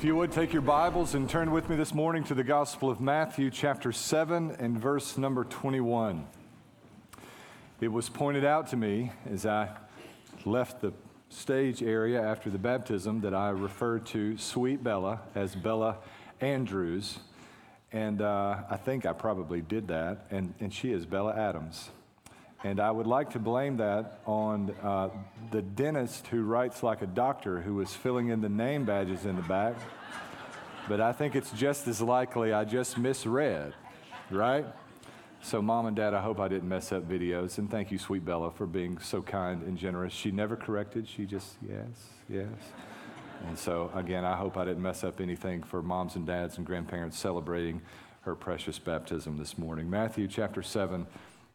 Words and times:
If 0.00 0.06
you 0.06 0.16
would 0.16 0.32
take 0.32 0.54
your 0.54 0.62
Bibles 0.62 1.14
and 1.14 1.28
turn 1.28 1.50
with 1.50 1.68
me 1.68 1.76
this 1.76 1.92
morning 1.92 2.24
to 2.24 2.34
the 2.34 2.42
Gospel 2.42 2.88
of 2.88 3.02
Matthew, 3.02 3.50
chapter 3.50 3.92
7, 3.92 4.56
and 4.58 4.80
verse 4.80 5.18
number 5.18 5.44
21. 5.44 6.26
It 7.82 7.88
was 7.88 8.08
pointed 8.08 8.42
out 8.42 8.68
to 8.68 8.78
me 8.78 9.12
as 9.30 9.44
I 9.44 9.68
left 10.46 10.80
the 10.80 10.94
stage 11.28 11.82
area 11.82 12.18
after 12.22 12.48
the 12.48 12.56
baptism 12.56 13.20
that 13.20 13.34
I 13.34 13.50
referred 13.50 14.06
to 14.06 14.38
sweet 14.38 14.82
Bella 14.82 15.20
as 15.34 15.54
Bella 15.54 15.98
Andrews. 16.40 17.18
And 17.92 18.22
uh, 18.22 18.56
I 18.70 18.78
think 18.78 19.04
I 19.04 19.12
probably 19.12 19.60
did 19.60 19.88
that. 19.88 20.24
And, 20.30 20.54
and 20.60 20.72
she 20.72 20.92
is 20.92 21.04
Bella 21.04 21.34
Adams. 21.36 21.90
And 22.62 22.78
I 22.78 22.90
would 22.90 23.06
like 23.06 23.30
to 23.30 23.38
blame 23.38 23.78
that 23.78 24.20
on 24.26 24.74
uh, 24.82 25.08
the 25.50 25.62
dentist 25.62 26.26
who 26.26 26.42
writes 26.42 26.82
like 26.82 27.00
a 27.00 27.06
doctor 27.06 27.60
who 27.60 27.74
was 27.74 27.94
filling 27.94 28.28
in 28.28 28.42
the 28.42 28.50
name 28.50 28.84
badges 28.84 29.24
in 29.24 29.36
the 29.36 29.42
back. 29.42 29.74
But 30.86 31.00
I 31.00 31.12
think 31.12 31.34
it's 31.34 31.50
just 31.52 31.88
as 31.88 32.02
likely 32.02 32.52
I 32.52 32.64
just 32.64 32.98
misread, 32.98 33.72
right? 34.30 34.66
So, 35.42 35.62
mom 35.62 35.86
and 35.86 35.96
dad, 35.96 36.12
I 36.12 36.20
hope 36.20 36.38
I 36.38 36.48
didn't 36.48 36.68
mess 36.68 36.92
up 36.92 37.08
videos. 37.08 37.56
And 37.56 37.70
thank 37.70 37.90
you, 37.90 37.98
sweet 37.98 38.26
Bella, 38.26 38.50
for 38.50 38.66
being 38.66 38.98
so 38.98 39.22
kind 39.22 39.62
and 39.62 39.78
generous. 39.78 40.12
She 40.12 40.30
never 40.30 40.54
corrected, 40.54 41.08
she 41.08 41.24
just, 41.24 41.56
yes, 41.66 42.10
yes. 42.28 42.46
And 43.48 43.58
so, 43.58 43.90
again, 43.94 44.26
I 44.26 44.36
hope 44.36 44.58
I 44.58 44.66
didn't 44.66 44.82
mess 44.82 45.02
up 45.02 45.18
anything 45.18 45.62
for 45.62 45.82
moms 45.82 46.14
and 46.16 46.26
dads 46.26 46.58
and 46.58 46.66
grandparents 46.66 47.18
celebrating 47.18 47.80
her 48.22 48.34
precious 48.34 48.78
baptism 48.78 49.38
this 49.38 49.56
morning. 49.56 49.88
Matthew 49.88 50.28
chapter 50.28 50.62
7 50.62 51.06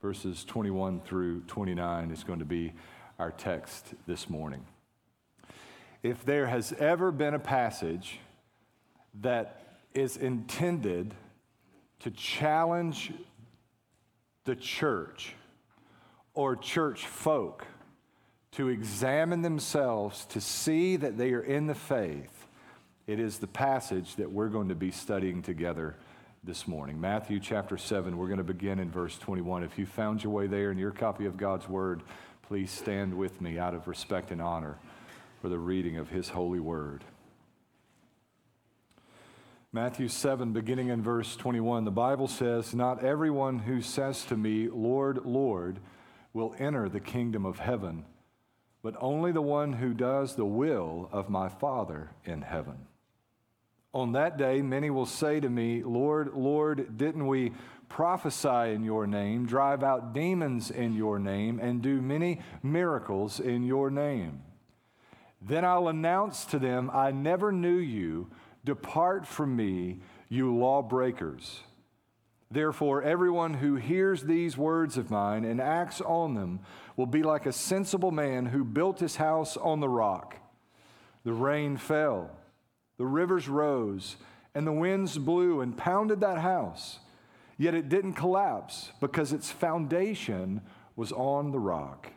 verses 0.02 0.44
21 0.46 1.02
through 1.02 1.42
29 1.42 2.12
is 2.12 2.24
going 2.24 2.40
to 2.40 2.46
be 2.46 2.74
our 3.18 3.32
text 3.32 3.94
this 4.08 4.30
morning. 4.30 4.66
If 6.04 6.26
there 6.26 6.48
has 6.48 6.74
ever 6.74 7.12
been 7.12 7.34
a 7.34 7.40
passage 7.40 8.20
that 9.22 9.62
is 9.94 10.18
intended 10.18 11.14
to 12.00 12.12
challenge 12.12 13.14
the 14.44 14.56
church 14.56 15.34
or 16.34 16.56
church 16.56 17.08
folk 17.08 17.66
to 18.52 18.70
examine 18.70 19.42
themselves 19.42 20.26
to 20.26 20.40
see 20.40 20.96
that 20.98 21.18
they 21.18 21.32
are 21.32 21.42
in 21.42 21.68
the 21.68 21.76
faith, 21.76 22.48
it 23.08 23.20
is 23.20 23.40
the 23.40 23.48
passage 23.48 24.16
that 24.16 24.32
we're 24.32 24.50
going 24.50 24.70
to 24.70 24.76
be 24.76 24.92
studying 24.92 25.42
together 25.42 25.96
this 26.46 26.68
morning. 26.68 27.02
Matthew 27.02 27.40
chapter 27.40 27.76
7, 27.76 28.16
we're 28.16 28.28
going 28.28 28.38
to 28.38 28.44
begin 28.44 28.78
in 28.78 28.92
verse 28.92 29.18
21. 29.18 29.64
If 29.64 29.80
you 29.80 29.88
found 29.88 30.24
your 30.24 30.32
way 30.32 30.46
there 30.46 30.72
in 30.72 30.78
your 30.78 30.92
copy 30.92 31.26
of 31.26 31.38
God's 31.38 31.68
word, 31.68 32.04
please 32.44 32.70
stand 32.70 33.18
with 33.18 33.42
me 33.42 33.58
out 33.58 33.74
of 33.74 33.88
respect 33.88 34.30
and 34.30 34.40
honor 34.40 34.78
for 35.42 35.50
the 35.50 35.58
reading 35.58 35.98
of 35.98 36.10
his 36.10 36.30
holy 36.30 36.60
word. 36.60 37.04
Matthew 39.74 40.08
7, 40.08 40.54
beginning 40.54 40.90
in 40.90 41.02
verse 41.02 41.36
21, 41.36 41.84
the 41.84 41.90
Bible 41.90 42.28
says, 42.28 42.76
Not 42.76 43.04
everyone 43.04 43.60
who 43.60 43.82
says 43.82 44.24
to 44.26 44.38
me, 44.38 44.70
Lord, 44.70 45.26
Lord, 45.26 45.80
will 46.32 46.56
enter 46.60 46.88
the 46.88 47.00
kingdom 47.00 47.46
of 47.46 47.58
heaven, 47.58 48.06
but 48.84 48.96
only 49.02 49.32
the 49.32 49.42
one 49.42 49.74
who 49.74 49.96
does 49.96 50.36
the 50.36 50.46
will 50.46 51.10
of 51.12 51.28
my 51.28 51.50
Father 51.50 52.12
in 52.24 52.44
heaven. 52.44 52.86
On 53.96 54.12
that 54.12 54.36
day, 54.36 54.62
many 54.62 54.90
will 54.90 55.06
say 55.06 55.40
to 55.40 55.50
me, 55.50 55.82
Lord, 55.82 56.34
Lord, 56.34 56.98
didn't 56.98 57.28
we 57.28 57.54
prophesy 57.88 58.74
in 58.74 58.84
your 58.84 59.08
name, 59.08 59.46
drive 59.46 59.84
out 59.84 60.12
demons 60.12 60.70
in 60.70 60.94
your 60.94 61.18
name, 61.18 61.62
and 61.62 61.82
do 61.82 62.02
many 62.02 62.42
miracles 62.62 63.40
in 63.40 63.64
your 63.64 63.90
name? 63.90 64.44
Then 65.42 65.64
I'll 65.64 65.88
announce 65.88 66.44
to 66.48 66.60
them, 66.60 66.92
I 66.94 67.12
never 67.12 67.54
knew 67.54 67.78
you. 67.78 68.30
Depart 68.66 69.26
from 69.26 69.56
me, 69.56 70.02
you 70.28 70.54
lawbreakers. 70.54 71.62
Therefore, 72.52 73.02
everyone 73.02 73.54
who 73.54 73.76
hears 73.76 74.24
these 74.24 74.58
words 74.58 74.98
of 74.98 75.10
mine 75.10 75.46
and 75.46 75.62
acts 75.62 76.02
on 76.02 76.34
them 76.34 76.60
will 76.98 77.06
be 77.06 77.24
like 77.24 77.46
a 77.46 77.54
sensible 77.54 78.12
man 78.12 78.48
who 78.48 78.66
built 78.66 79.00
his 79.00 79.16
house 79.16 79.56
on 79.56 79.80
the 79.80 79.88
rock. 79.88 80.36
The 81.24 81.32
rain 81.32 81.78
fell 81.78 82.32
the 82.98 83.06
rivers 83.06 83.48
rose, 83.48 84.16
and 84.54 84.66
the 84.66 84.72
winds 84.72 85.18
blew 85.18 85.62
and 85.62 85.78
pounded 85.78 86.22
that 86.22 86.40
house. 86.40 87.00
Yet 87.58 87.74
it 87.74 87.90
didn't 87.90 88.14
collapse 88.14 88.92
because 89.00 89.32
its 89.32 89.52
foundation 89.52 90.62
was 90.96 91.12
on 91.12 91.52
the 91.52 91.60
rock. 91.60 92.12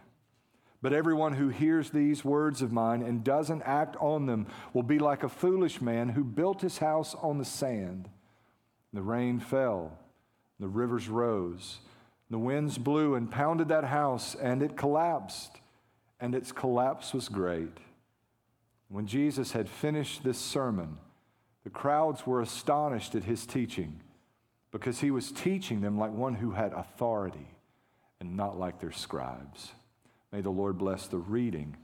But 0.81 0.93
everyone 0.93 1.33
who 1.33 1.49
hears 1.49 1.91
these 1.91 2.25
words 2.25 2.63
of 2.63 2.71
mine 2.71 3.03
and 3.03 3.25
doesn't 3.25 3.63
act 3.63 3.97
on 3.99 4.27
them 4.27 4.47
will 4.73 4.85
be 4.85 5.01
like 5.01 5.25
a 5.25 5.29
foolish 5.29 5.81
man 5.81 6.11
who 6.11 6.23
built 6.23 6.61
his 6.61 6.79
house 6.79 7.17
on 7.21 7.39
the 7.39 7.45
sand. 7.45 8.09
The 8.93 9.03
rain 9.03 9.41
fell, 9.41 9.99
the 10.61 10.69
rivers 10.69 11.09
rose, 11.09 11.79
the 12.31 12.39
winds 12.39 12.79
blew 12.79 13.15
and 13.15 13.31
pounded 13.31 13.69
that 13.69 13.85
house, 13.85 14.35
and 14.35 14.63
it 14.63 14.77
collapsed, 14.77 15.59
and 16.21 16.35
its 16.35 16.53
collapse 16.53 17.13
was 17.13 17.29
great. 17.29 17.77
When 18.89 19.07
Jesus 19.07 19.53
had 19.53 19.69
finished 19.69 20.25
this 20.25 20.39
sermon, 20.39 20.99
the 21.65 21.71
crowds 21.71 22.27
were 22.27 22.41
astonished 22.41 23.15
at 23.15 23.25
his 23.25 23.45
teaching 23.45 24.01
because 24.71 25.01
he 25.01 25.11
was 25.11 25.31
teaching 25.31 25.81
them 25.81 25.99
like 25.99 26.13
one 26.13 26.35
who 26.35 26.53
had 26.53 26.73
authority 26.73 27.49
and 28.21 28.37
not 28.37 28.59
like 28.59 28.81
their 28.81 28.93
scribes. 28.93 29.73
May 30.33 30.41
the 30.41 30.51
Lord 30.51 30.79
bless 30.79 31.07
the 31.07 31.19
reading 31.19 31.77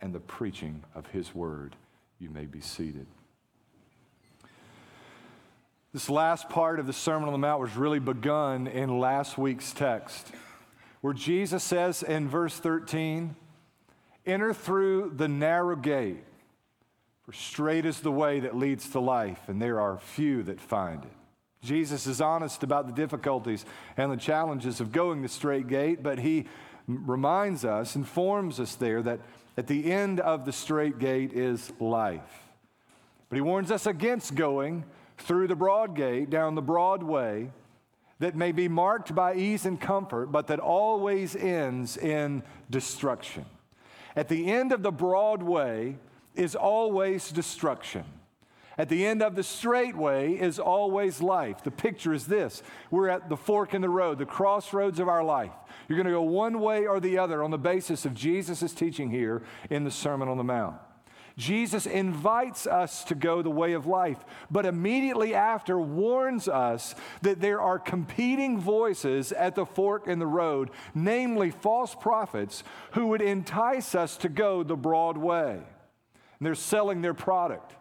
and 0.00 0.14
the 0.14 0.20
preaching 0.20 0.82
of 0.94 1.06
his 1.06 1.34
word. 1.34 1.76
You 2.18 2.30
may 2.30 2.46
be 2.46 2.60
seated. 2.60 3.06
This 5.92 6.08
last 6.08 6.48
part 6.48 6.80
of 6.80 6.86
the 6.86 6.92
Sermon 6.92 7.28
on 7.28 7.32
the 7.32 7.38
Mount 7.38 7.60
was 7.60 7.76
really 7.76 7.98
begun 7.98 8.66
in 8.66 8.98
last 8.98 9.36
week's 9.36 9.72
text, 9.72 10.32
where 11.00 11.12
Jesus 11.12 11.62
says 11.62 12.02
in 12.02 12.28
verse 12.28 12.58
13, 12.58 13.36
Enter 14.24 14.54
through 14.54 15.12
the 15.16 15.28
narrow 15.28 15.76
gate. 15.76 16.24
For 17.22 17.32
straight 17.32 17.86
is 17.86 18.00
the 18.00 18.10
way 18.10 18.40
that 18.40 18.56
leads 18.56 18.88
to 18.90 19.00
life, 19.00 19.48
and 19.48 19.62
there 19.62 19.80
are 19.80 19.98
few 19.98 20.42
that 20.44 20.60
find 20.60 21.04
it. 21.04 21.12
Jesus 21.62 22.08
is 22.08 22.20
honest 22.20 22.64
about 22.64 22.88
the 22.88 22.92
difficulties 22.92 23.64
and 23.96 24.10
the 24.10 24.16
challenges 24.16 24.80
of 24.80 24.90
going 24.90 25.22
the 25.22 25.28
straight 25.28 25.68
gate, 25.68 26.02
but 26.02 26.18
he 26.18 26.46
reminds 26.88 27.64
us, 27.64 27.94
informs 27.94 28.58
us 28.58 28.74
there 28.74 29.00
that 29.02 29.20
at 29.56 29.68
the 29.68 29.92
end 29.92 30.18
of 30.18 30.44
the 30.44 30.52
straight 30.52 30.98
gate 30.98 31.32
is 31.32 31.72
life. 31.78 32.48
But 33.28 33.36
he 33.36 33.42
warns 33.42 33.70
us 33.70 33.86
against 33.86 34.34
going 34.34 34.84
through 35.18 35.46
the 35.46 35.54
broad 35.54 35.94
gate, 35.94 36.28
down 36.28 36.56
the 36.56 36.62
broad 36.62 37.04
way, 37.04 37.52
that 38.18 38.34
may 38.34 38.50
be 38.50 38.66
marked 38.66 39.14
by 39.14 39.34
ease 39.34 39.64
and 39.64 39.80
comfort, 39.80 40.32
but 40.32 40.48
that 40.48 40.58
always 40.58 41.36
ends 41.36 41.96
in 41.96 42.42
destruction. 42.70 43.44
At 44.16 44.28
the 44.28 44.50
end 44.50 44.72
of 44.72 44.82
the 44.82 44.92
broad 44.92 45.42
way, 45.42 45.96
is 46.34 46.54
always 46.54 47.30
destruction. 47.30 48.04
At 48.78 48.88
the 48.88 49.04
end 49.04 49.22
of 49.22 49.36
the 49.36 49.42
straight 49.42 49.96
way 49.96 50.32
is 50.32 50.58
always 50.58 51.20
life. 51.20 51.62
The 51.62 51.70
picture 51.70 52.12
is 52.14 52.26
this 52.26 52.62
we're 52.90 53.08
at 53.08 53.28
the 53.28 53.36
fork 53.36 53.74
in 53.74 53.82
the 53.82 53.88
road, 53.88 54.18
the 54.18 54.26
crossroads 54.26 54.98
of 54.98 55.08
our 55.08 55.22
life. 55.22 55.52
You're 55.88 55.96
going 55.96 56.06
to 56.06 56.12
go 56.12 56.22
one 56.22 56.60
way 56.60 56.86
or 56.86 56.98
the 56.98 57.18
other 57.18 57.42
on 57.42 57.50
the 57.50 57.58
basis 57.58 58.04
of 58.04 58.14
Jesus' 58.14 58.72
teaching 58.72 59.10
here 59.10 59.42
in 59.68 59.84
the 59.84 59.90
Sermon 59.90 60.28
on 60.28 60.38
the 60.38 60.44
Mount. 60.44 60.76
Jesus 61.36 61.86
invites 61.86 62.66
us 62.66 63.04
to 63.04 63.14
go 63.14 63.40
the 63.40 63.50
way 63.50 63.72
of 63.72 63.86
life, 63.86 64.18
but 64.50 64.66
immediately 64.66 65.34
after 65.34 65.78
warns 65.78 66.46
us 66.46 66.94
that 67.22 67.40
there 67.40 67.60
are 67.60 67.78
competing 67.78 68.60
voices 68.60 69.32
at 69.32 69.54
the 69.54 69.64
fork 69.64 70.06
in 70.06 70.18
the 70.18 70.26
road, 70.26 70.70
namely 70.94 71.50
false 71.50 71.94
prophets, 71.94 72.62
who 72.92 73.06
would 73.08 73.22
entice 73.22 73.94
us 73.94 74.16
to 74.18 74.28
go 74.28 74.62
the 74.62 74.76
broad 74.76 75.16
way. 75.16 75.60
And 76.42 76.46
they're 76.48 76.56
selling 76.56 77.02
their 77.02 77.14
product. 77.14 77.72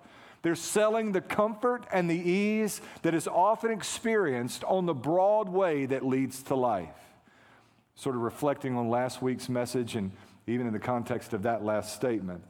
They're 0.43 0.53
selling 0.53 1.13
the 1.13 1.21
comfort 1.21 1.83
and 1.91 2.07
the 2.07 2.13
ease 2.13 2.79
that 3.01 3.15
is 3.15 3.27
often 3.27 3.71
experienced 3.71 4.63
on 4.65 4.85
the 4.85 4.93
broad 4.93 5.49
way 5.49 5.87
that 5.87 6.05
leads 6.05 6.43
to 6.43 6.53
life. 6.53 6.93
Sort 7.95 8.15
of 8.15 8.21
reflecting 8.21 8.77
on 8.77 8.87
last 8.87 9.19
week's 9.19 9.49
message 9.49 9.95
and 9.95 10.11
even 10.45 10.67
in 10.67 10.73
the 10.73 10.79
context 10.79 11.33
of 11.33 11.41
that 11.41 11.63
last 11.63 11.95
statement, 11.95 12.43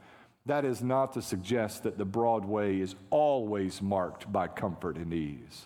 that 0.44 0.66
is 0.66 0.82
not 0.82 1.14
to 1.14 1.22
suggest 1.22 1.84
that 1.84 1.96
the 1.96 2.04
broad 2.04 2.44
way 2.44 2.78
is 2.78 2.94
always 3.08 3.80
marked 3.80 4.30
by 4.30 4.48
comfort 4.48 4.96
and 4.96 5.14
ease. 5.14 5.64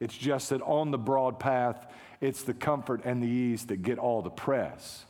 It's 0.00 0.18
just 0.18 0.50
that 0.50 0.60
on 0.62 0.90
the 0.90 0.98
broad 0.98 1.38
path, 1.38 1.86
it's 2.20 2.42
the 2.42 2.54
comfort 2.54 3.02
and 3.04 3.22
the 3.22 3.28
ease 3.28 3.66
that 3.66 3.82
get 3.82 3.98
all 3.98 4.22
the 4.22 4.30
press. 4.30 5.06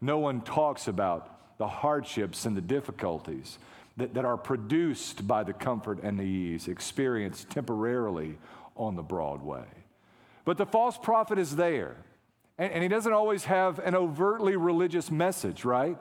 No 0.00 0.18
one 0.18 0.40
talks 0.40 0.88
about 0.88 1.56
the 1.58 1.68
hardships 1.68 2.46
and 2.46 2.56
the 2.56 2.60
difficulties 2.60 3.60
that, 3.96 4.14
that 4.14 4.24
are 4.24 4.36
produced 4.36 5.26
by 5.26 5.44
the 5.44 5.52
comfort 5.52 6.02
and 6.02 6.18
the 6.18 6.24
ease 6.24 6.68
experienced 6.68 7.50
temporarily 7.50 8.38
on 8.76 8.96
the 8.96 9.02
broad 9.02 9.42
way. 9.42 9.66
But 10.44 10.58
the 10.58 10.66
false 10.66 10.98
prophet 10.98 11.38
is 11.38 11.56
there, 11.56 11.96
and, 12.58 12.72
and 12.72 12.82
he 12.82 12.88
doesn't 12.88 13.12
always 13.12 13.44
have 13.44 13.78
an 13.78 13.94
overtly 13.94 14.56
religious 14.56 15.10
message, 15.10 15.64
right? 15.64 15.96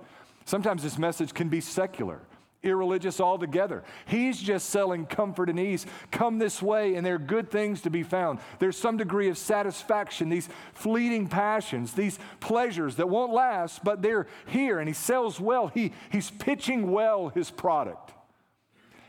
Sometimes 0.45 0.83
this 0.83 0.97
message 0.97 1.33
can 1.33 1.49
be 1.49 1.61
secular. 1.61 2.21
Irreligious 2.63 3.19
altogether. 3.19 3.83
He's 4.05 4.39
just 4.39 4.69
selling 4.69 5.05
comfort 5.05 5.49
and 5.49 5.59
ease. 5.59 5.85
Come 6.11 6.39
this 6.39 6.61
way, 6.61 6.95
and 6.95 7.05
there 7.05 7.15
are 7.15 7.19
good 7.19 7.51
things 7.51 7.81
to 7.81 7.89
be 7.89 8.03
found. 8.03 8.39
There's 8.59 8.77
some 8.77 8.97
degree 8.97 9.29
of 9.29 9.37
satisfaction, 9.37 10.29
these 10.29 10.49
fleeting 10.73 11.27
passions, 11.27 11.93
these 11.93 12.17
pleasures 12.39 12.95
that 12.95 13.09
won't 13.09 13.33
last, 13.33 13.83
but 13.83 14.01
they're 14.01 14.27
here, 14.47 14.79
and 14.79 14.87
he 14.87 14.93
sells 14.93 15.39
well. 15.39 15.67
He, 15.67 15.91
he's 16.11 16.31
pitching 16.31 16.91
well 16.91 17.29
his 17.29 17.51
product. 17.51 18.11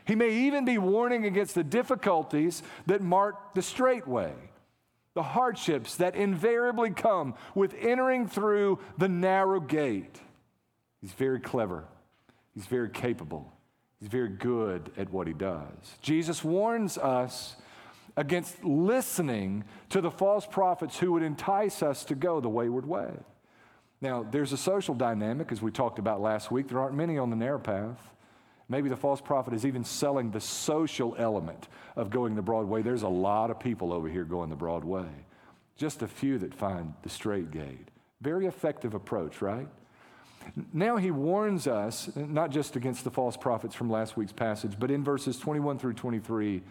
He 0.05 0.15
may 0.15 0.31
even 0.31 0.65
be 0.65 0.77
warning 0.77 1.25
against 1.25 1.55
the 1.55 1.63
difficulties 1.63 2.61
that 2.85 3.01
mark 3.01 3.55
the 3.55 3.61
straight 3.61 4.07
way, 4.07 4.33
the 5.15 5.23
hardships 5.23 5.95
that 5.95 6.15
invariably 6.15 6.91
come 6.91 7.33
with 7.55 7.73
entering 7.79 8.27
through 8.27 8.79
the 8.97 9.07
narrow 9.07 9.59
gate. 9.59 10.19
He's 11.01 11.13
very 11.13 11.39
clever. 11.39 11.85
He's 12.55 12.65
very 12.65 12.89
capable. 12.89 13.53
He's 13.99 14.09
very 14.09 14.29
good 14.29 14.91
at 14.97 15.11
what 15.11 15.27
he 15.27 15.33
does. 15.33 15.97
Jesus 16.01 16.43
warns 16.43 16.97
us 16.97 17.57
against 18.17 18.63
listening 18.63 19.65
to 19.89 20.01
the 20.01 20.09
false 20.09 20.45
prophets 20.45 20.97
who 20.97 21.11
would 21.11 21.23
entice 21.23 21.83
us 21.83 22.05
to 22.05 22.15
go 22.15 22.39
the 22.39 22.49
wayward 22.49 22.85
way. 22.85 23.11
Now, 24.01 24.23
there's 24.23 24.53
a 24.53 24.57
social 24.57 24.95
dynamic, 24.95 25.51
as 25.51 25.61
we 25.61 25.71
talked 25.71 25.99
about 25.99 26.21
last 26.21 26.51
week. 26.51 26.67
There 26.69 26.79
aren't 26.79 26.95
many 26.95 27.17
on 27.17 27.29
the 27.29 27.35
narrow 27.35 27.59
path. 27.59 27.99
Maybe 28.67 28.89
the 28.89 28.97
false 28.97 29.21
prophet 29.21 29.53
is 29.53 29.65
even 29.65 29.83
selling 29.83 30.31
the 30.31 30.41
social 30.41 31.15
element 31.19 31.67
of 31.95 32.09
going 32.09 32.35
the 32.35 32.41
broad 32.41 32.67
way. 32.67 32.81
There's 32.81 33.03
a 33.03 33.07
lot 33.07 33.51
of 33.51 33.59
people 33.59 33.93
over 33.93 34.07
here 34.07 34.23
going 34.23 34.49
the 34.49 34.55
broad 34.55 34.83
way, 34.83 35.09
just 35.75 36.01
a 36.01 36.07
few 36.07 36.37
that 36.39 36.53
find 36.53 36.93
the 37.03 37.09
straight 37.09 37.51
gate. 37.51 37.89
Very 38.21 38.47
effective 38.47 38.93
approach, 38.93 39.41
right? 39.41 39.67
Now 40.73 40.97
he 40.97 41.11
warns 41.11 41.67
us, 41.67 42.09
not 42.15 42.51
just 42.51 42.75
against 42.75 43.03
the 43.03 43.11
false 43.11 43.37
prophets 43.37 43.75
from 43.75 43.89
last 43.89 44.15
week's 44.15 44.31
passage, 44.31 44.73
but 44.79 44.91
in 44.91 45.03
verses 45.03 45.37
21 45.37 45.79
through 45.79 45.93
23, 45.93 46.61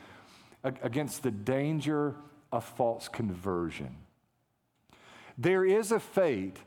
against 0.63 1.23
the 1.23 1.31
danger 1.31 2.15
of 2.53 2.65
false 2.65 3.09
conversion. 3.09 3.97
There 5.37 5.65
is 5.65 5.93
a 5.93 6.01
fate 6.01 6.59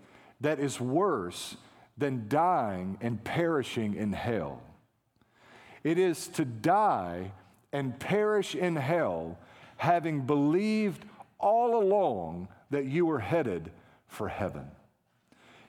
that 0.42 0.60
is 0.60 0.80
worse 0.80 1.58
than 1.98 2.28
dying 2.28 2.98
and 3.02 3.24
perishing 3.24 3.96
in 3.96 4.14
hell. 4.14 4.62
It 5.84 5.98
is 5.98 6.28
to 6.30 6.46
die 6.46 7.32
and 7.72 7.98
perish 8.00 8.56
in 8.56 8.76
hell, 8.76 9.38
having 9.78 10.22
believed 10.22 11.06
all 11.40 11.82
along 11.82 12.50
that 12.70 12.86
you 12.86 13.06
were 13.06 13.20
headed 13.20 13.72
for 14.08 14.28
heaven. 14.28 14.70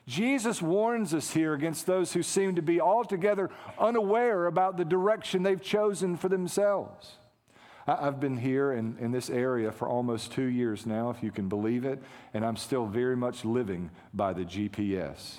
Jesus 0.09 0.59
warns 0.59 1.13
us 1.13 1.29
here 1.29 1.53
against 1.53 1.85
those 1.85 2.13
who 2.13 2.23
seem 2.23 2.55
to 2.55 2.63
be 2.63 2.81
altogether 2.81 3.51
unaware 3.77 4.47
about 4.47 4.75
the 4.75 4.83
direction 4.83 5.43
they've 5.43 5.61
chosen 5.61 6.17
for 6.17 6.27
themselves. 6.29 7.17
I've 7.85 8.19
been 8.19 8.37
here 8.37 8.71
in, 8.71 8.97
in 8.99 9.11
this 9.11 9.29
area 9.29 9.71
for 9.71 9.87
almost 9.87 10.31
two 10.31 10.45
years 10.45 10.87
now, 10.87 11.11
if 11.11 11.21
you 11.21 11.29
can 11.29 11.47
believe 11.47 11.85
it, 11.85 12.01
and 12.33 12.43
I'm 12.43 12.55
still 12.55 12.87
very 12.87 13.15
much 13.15 13.45
living 13.45 13.91
by 14.11 14.33
the 14.33 14.45
GPS. 14.45 15.37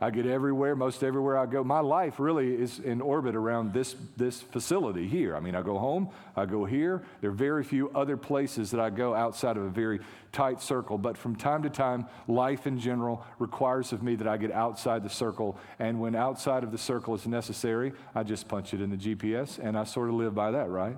I 0.00 0.10
get 0.10 0.26
everywhere, 0.26 0.76
most 0.76 1.02
everywhere 1.02 1.36
I 1.36 1.46
go. 1.46 1.64
My 1.64 1.80
life 1.80 2.20
really 2.20 2.54
is 2.54 2.78
in 2.78 3.00
orbit 3.00 3.34
around 3.34 3.72
this, 3.72 3.96
this 4.16 4.40
facility 4.40 5.08
here. 5.08 5.34
I 5.34 5.40
mean, 5.40 5.56
I 5.56 5.62
go 5.62 5.76
home, 5.76 6.10
I 6.36 6.46
go 6.46 6.64
here. 6.64 7.02
There 7.20 7.30
are 7.30 7.34
very 7.34 7.64
few 7.64 7.90
other 7.90 8.16
places 8.16 8.70
that 8.70 8.80
I 8.80 8.90
go 8.90 9.12
outside 9.12 9.56
of 9.56 9.64
a 9.64 9.70
very 9.70 9.98
tight 10.30 10.62
circle. 10.62 10.98
But 10.98 11.18
from 11.18 11.34
time 11.34 11.64
to 11.64 11.70
time, 11.70 12.06
life 12.28 12.66
in 12.68 12.78
general 12.78 13.26
requires 13.40 13.92
of 13.92 14.04
me 14.04 14.14
that 14.14 14.28
I 14.28 14.36
get 14.36 14.52
outside 14.52 15.02
the 15.02 15.10
circle. 15.10 15.58
And 15.80 16.00
when 16.00 16.14
outside 16.14 16.62
of 16.62 16.70
the 16.70 16.78
circle 16.78 17.14
is 17.16 17.26
necessary, 17.26 17.92
I 18.14 18.22
just 18.22 18.46
punch 18.46 18.74
it 18.74 18.80
in 18.80 18.90
the 18.90 18.96
GPS 18.96 19.58
and 19.58 19.76
I 19.76 19.82
sort 19.82 20.10
of 20.10 20.14
live 20.14 20.32
by 20.32 20.52
that, 20.52 20.70
right? 20.70 20.96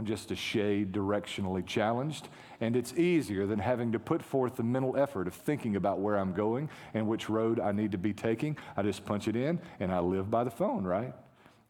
I'm 0.00 0.06
just 0.06 0.30
a 0.30 0.34
shade 0.34 0.92
directionally 0.92 1.66
challenged, 1.66 2.28
and 2.62 2.74
it's 2.74 2.94
easier 2.94 3.46
than 3.46 3.58
having 3.58 3.92
to 3.92 3.98
put 3.98 4.22
forth 4.22 4.56
the 4.56 4.62
mental 4.62 4.96
effort 4.96 5.26
of 5.26 5.34
thinking 5.34 5.76
about 5.76 5.98
where 6.00 6.16
I'm 6.16 6.32
going 6.32 6.70
and 6.94 7.06
which 7.06 7.28
road 7.28 7.60
I 7.60 7.72
need 7.72 7.92
to 7.92 7.98
be 7.98 8.14
taking. 8.14 8.56
I 8.78 8.82
just 8.82 9.04
punch 9.04 9.28
it 9.28 9.36
in 9.36 9.60
and 9.78 9.92
I 9.92 9.98
live 9.98 10.30
by 10.30 10.42
the 10.42 10.50
phone, 10.50 10.84
right? 10.84 11.12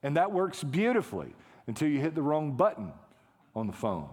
And 0.04 0.16
that 0.16 0.30
works 0.30 0.62
beautifully 0.62 1.34
until 1.66 1.88
you 1.88 1.98
hit 1.98 2.14
the 2.14 2.22
wrong 2.22 2.52
button 2.52 2.92
on 3.56 3.66
the 3.66 3.72
phone. 3.72 4.08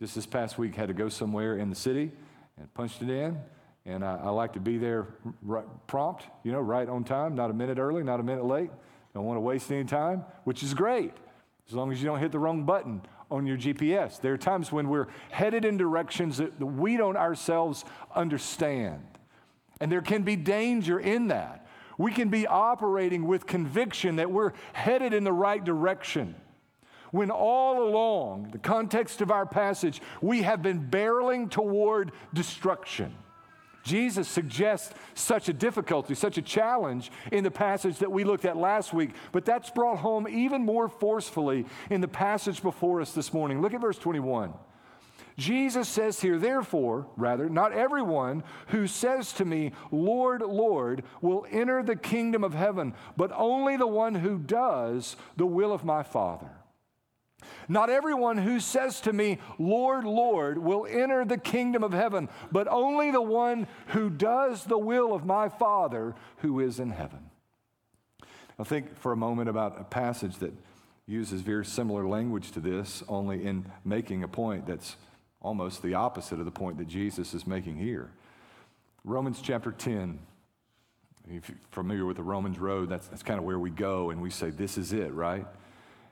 Just 0.00 0.16
this 0.16 0.26
past 0.26 0.58
week, 0.58 0.74
had 0.74 0.88
to 0.88 0.94
go 0.94 1.08
somewhere 1.08 1.56
in 1.56 1.70
the 1.70 1.76
city 1.76 2.10
and 2.58 2.74
punched 2.74 3.00
it 3.00 3.10
in, 3.10 3.38
and 3.84 4.04
I, 4.04 4.22
I 4.24 4.30
like 4.30 4.54
to 4.54 4.60
be 4.60 4.76
there 4.76 5.06
prompt, 5.86 6.24
you 6.42 6.50
know, 6.50 6.60
right 6.60 6.88
on 6.88 7.04
time, 7.04 7.36
not 7.36 7.52
a 7.52 7.54
minute 7.54 7.78
early, 7.78 8.02
not 8.02 8.18
a 8.18 8.24
minute 8.24 8.44
late. 8.44 8.70
Don't 9.14 9.24
want 9.24 9.36
to 9.36 9.40
waste 9.40 9.70
any 9.70 9.84
time, 9.84 10.24
which 10.42 10.64
is 10.64 10.74
great 10.74 11.12
as 11.68 11.74
long 11.74 11.92
as 11.92 12.00
you 12.00 12.08
don't 12.08 12.18
hit 12.18 12.32
the 12.32 12.38
wrong 12.38 12.64
button 12.64 13.02
on 13.30 13.46
your 13.46 13.56
GPS. 13.56 14.20
There 14.20 14.32
are 14.32 14.38
times 14.38 14.70
when 14.70 14.88
we're 14.88 15.08
headed 15.30 15.64
in 15.64 15.76
directions 15.76 16.38
that 16.38 16.58
we 16.60 16.96
don't 16.96 17.16
ourselves 17.16 17.84
understand. 18.14 19.02
And 19.80 19.90
there 19.90 20.02
can 20.02 20.22
be 20.22 20.36
danger 20.36 20.98
in 20.98 21.28
that. 21.28 21.66
We 21.98 22.12
can 22.12 22.28
be 22.28 22.46
operating 22.46 23.26
with 23.26 23.46
conviction 23.46 24.16
that 24.16 24.30
we're 24.30 24.52
headed 24.72 25.14
in 25.14 25.24
the 25.24 25.32
right 25.32 25.62
direction. 25.62 26.34
When 27.10 27.30
all 27.30 27.82
along, 27.82 28.50
the 28.52 28.58
context 28.58 29.20
of 29.20 29.30
our 29.30 29.46
passage, 29.46 30.02
we 30.20 30.42
have 30.42 30.62
been 30.62 30.88
barreling 30.88 31.50
toward 31.50 32.12
destruction. 32.34 33.14
Jesus 33.86 34.26
suggests 34.26 34.92
such 35.14 35.48
a 35.48 35.52
difficulty, 35.52 36.16
such 36.16 36.38
a 36.38 36.42
challenge 36.42 37.12
in 37.30 37.44
the 37.44 37.52
passage 37.52 37.98
that 37.98 38.10
we 38.10 38.24
looked 38.24 38.44
at 38.44 38.56
last 38.56 38.92
week, 38.92 39.10
but 39.30 39.44
that's 39.44 39.70
brought 39.70 39.98
home 39.98 40.26
even 40.28 40.64
more 40.64 40.88
forcefully 40.88 41.64
in 41.88 42.00
the 42.00 42.08
passage 42.08 42.62
before 42.62 43.00
us 43.00 43.12
this 43.12 43.32
morning. 43.32 43.62
Look 43.62 43.74
at 43.74 43.80
verse 43.80 43.96
21. 43.98 44.52
Jesus 45.38 45.88
says 45.88 46.20
here, 46.20 46.36
therefore, 46.36 47.06
rather, 47.16 47.48
not 47.48 47.72
everyone 47.72 48.42
who 48.68 48.88
says 48.88 49.32
to 49.34 49.44
me, 49.44 49.70
Lord, 49.92 50.42
Lord, 50.42 51.04
will 51.20 51.46
enter 51.50 51.84
the 51.84 51.94
kingdom 51.94 52.42
of 52.42 52.54
heaven, 52.54 52.92
but 53.16 53.30
only 53.36 53.76
the 53.76 53.86
one 53.86 54.16
who 54.16 54.38
does 54.38 55.14
the 55.36 55.46
will 55.46 55.72
of 55.72 55.84
my 55.84 56.02
Father. 56.02 56.50
Not 57.68 57.90
everyone 57.90 58.38
who 58.38 58.60
says 58.60 59.00
to 59.02 59.12
me, 59.12 59.38
Lord, 59.58 60.04
Lord, 60.04 60.58
will 60.58 60.86
enter 60.86 61.24
the 61.24 61.38
kingdom 61.38 61.82
of 61.82 61.92
heaven, 61.92 62.28
but 62.52 62.68
only 62.68 63.10
the 63.10 63.22
one 63.22 63.66
who 63.88 64.08
does 64.08 64.64
the 64.64 64.78
will 64.78 65.12
of 65.12 65.24
my 65.24 65.48
Father 65.48 66.14
who 66.38 66.60
is 66.60 66.78
in 66.78 66.90
heaven. 66.90 67.30
I'll 68.58 68.64
think 68.64 68.96
for 68.98 69.12
a 69.12 69.16
moment 69.16 69.48
about 69.48 69.80
a 69.80 69.84
passage 69.84 70.36
that 70.36 70.52
uses 71.06 71.40
very 71.40 71.64
similar 71.64 72.06
language 72.06 72.52
to 72.52 72.60
this, 72.60 73.02
only 73.08 73.44
in 73.44 73.70
making 73.84 74.22
a 74.22 74.28
point 74.28 74.66
that's 74.66 74.96
almost 75.40 75.82
the 75.82 75.94
opposite 75.94 76.38
of 76.38 76.44
the 76.44 76.50
point 76.50 76.78
that 76.78 76.88
Jesus 76.88 77.34
is 77.34 77.46
making 77.46 77.76
here. 77.76 78.10
Romans 79.04 79.40
chapter 79.42 79.70
10. 79.70 80.18
If 81.28 81.48
you're 81.48 81.58
familiar 81.70 82.06
with 82.06 82.16
the 82.16 82.22
Romans 82.22 82.58
road, 82.58 82.88
that's, 82.88 83.08
that's 83.08 83.22
kind 83.22 83.38
of 83.38 83.44
where 83.44 83.58
we 83.58 83.70
go 83.70 84.10
and 84.10 84.22
we 84.22 84.30
say, 84.30 84.50
This 84.50 84.78
is 84.78 84.92
it, 84.92 85.12
right? 85.12 85.46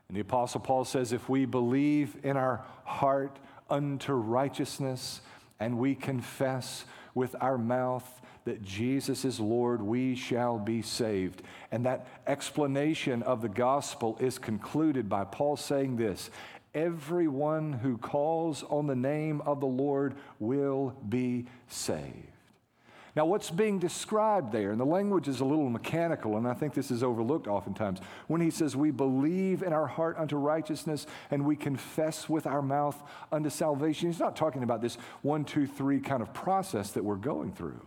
And 0.08 0.16
the 0.16 0.20
Apostle 0.20 0.60
Paul 0.60 0.84
says, 0.84 1.12
if 1.12 1.28
we 1.28 1.44
believe 1.44 2.16
in 2.22 2.36
our 2.36 2.64
heart 2.84 3.38
unto 3.70 4.12
righteousness 4.12 5.20
and 5.58 5.78
we 5.78 5.94
confess 5.94 6.84
with 7.14 7.34
our 7.40 7.56
mouth 7.58 8.20
that 8.44 8.62
Jesus 8.62 9.24
is 9.24 9.40
Lord, 9.40 9.80
we 9.80 10.14
shall 10.14 10.58
be 10.58 10.82
saved. 10.82 11.42
And 11.72 11.86
that 11.86 12.06
explanation 12.26 13.22
of 13.22 13.40
the 13.40 13.48
gospel 13.48 14.18
is 14.20 14.38
concluded 14.38 15.08
by 15.08 15.24
Paul 15.24 15.56
saying 15.56 15.96
this 15.96 16.30
Everyone 16.74 17.72
who 17.72 17.96
calls 17.96 18.64
on 18.64 18.86
the 18.86 18.96
name 18.96 19.40
of 19.42 19.60
the 19.60 19.66
Lord 19.66 20.16
will 20.38 20.94
be 21.08 21.46
saved. 21.68 22.33
Now, 23.16 23.26
what's 23.26 23.50
being 23.50 23.78
described 23.78 24.50
there, 24.50 24.72
and 24.72 24.80
the 24.80 24.84
language 24.84 25.28
is 25.28 25.38
a 25.38 25.44
little 25.44 25.70
mechanical, 25.70 26.36
and 26.36 26.48
I 26.48 26.54
think 26.54 26.74
this 26.74 26.90
is 26.90 27.04
overlooked 27.04 27.46
oftentimes, 27.46 28.00
when 28.26 28.40
he 28.40 28.50
says, 28.50 28.74
We 28.74 28.90
believe 28.90 29.62
in 29.62 29.72
our 29.72 29.86
heart 29.86 30.16
unto 30.18 30.36
righteousness 30.36 31.06
and 31.30 31.46
we 31.46 31.54
confess 31.54 32.28
with 32.28 32.44
our 32.46 32.62
mouth 32.62 33.00
unto 33.30 33.50
salvation. 33.50 34.08
He's 34.08 34.18
not 34.18 34.34
talking 34.34 34.64
about 34.64 34.82
this 34.82 34.98
one, 35.22 35.44
two, 35.44 35.66
three 35.66 36.00
kind 36.00 36.22
of 36.22 36.34
process 36.34 36.90
that 36.92 37.04
we're 37.04 37.14
going 37.14 37.52
through. 37.52 37.86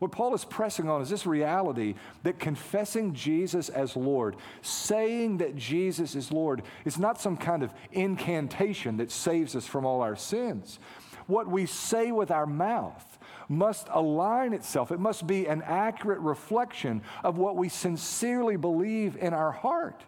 What 0.00 0.12
Paul 0.12 0.34
is 0.34 0.44
pressing 0.44 0.88
on 0.88 1.00
is 1.02 1.10
this 1.10 1.26
reality 1.26 1.94
that 2.22 2.38
confessing 2.38 3.14
Jesus 3.14 3.68
as 3.68 3.96
Lord, 3.96 4.36
saying 4.60 5.38
that 5.38 5.56
Jesus 5.56 6.14
is 6.14 6.30
Lord, 6.30 6.62
is 6.84 6.98
not 6.98 7.20
some 7.20 7.36
kind 7.36 7.62
of 7.62 7.72
incantation 7.90 8.98
that 8.98 9.10
saves 9.10 9.56
us 9.56 9.66
from 9.66 9.84
all 9.84 10.02
our 10.02 10.14
sins. 10.14 10.78
What 11.26 11.48
we 11.48 11.66
say 11.66 12.12
with 12.12 12.30
our 12.30 12.46
mouth 12.46 13.17
must 13.48 13.88
align 13.90 14.52
itself, 14.52 14.92
it 14.92 15.00
must 15.00 15.26
be 15.26 15.46
an 15.46 15.62
accurate 15.62 16.20
reflection 16.20 17.02
of 17.24 17.38
what 17.38 17.56
we 17.56 17.68
sincerely 17.68 18.56
believe 18.56 19.16
in 19.16 19.32
our 19.32 19.52
heart. 19.52 20.04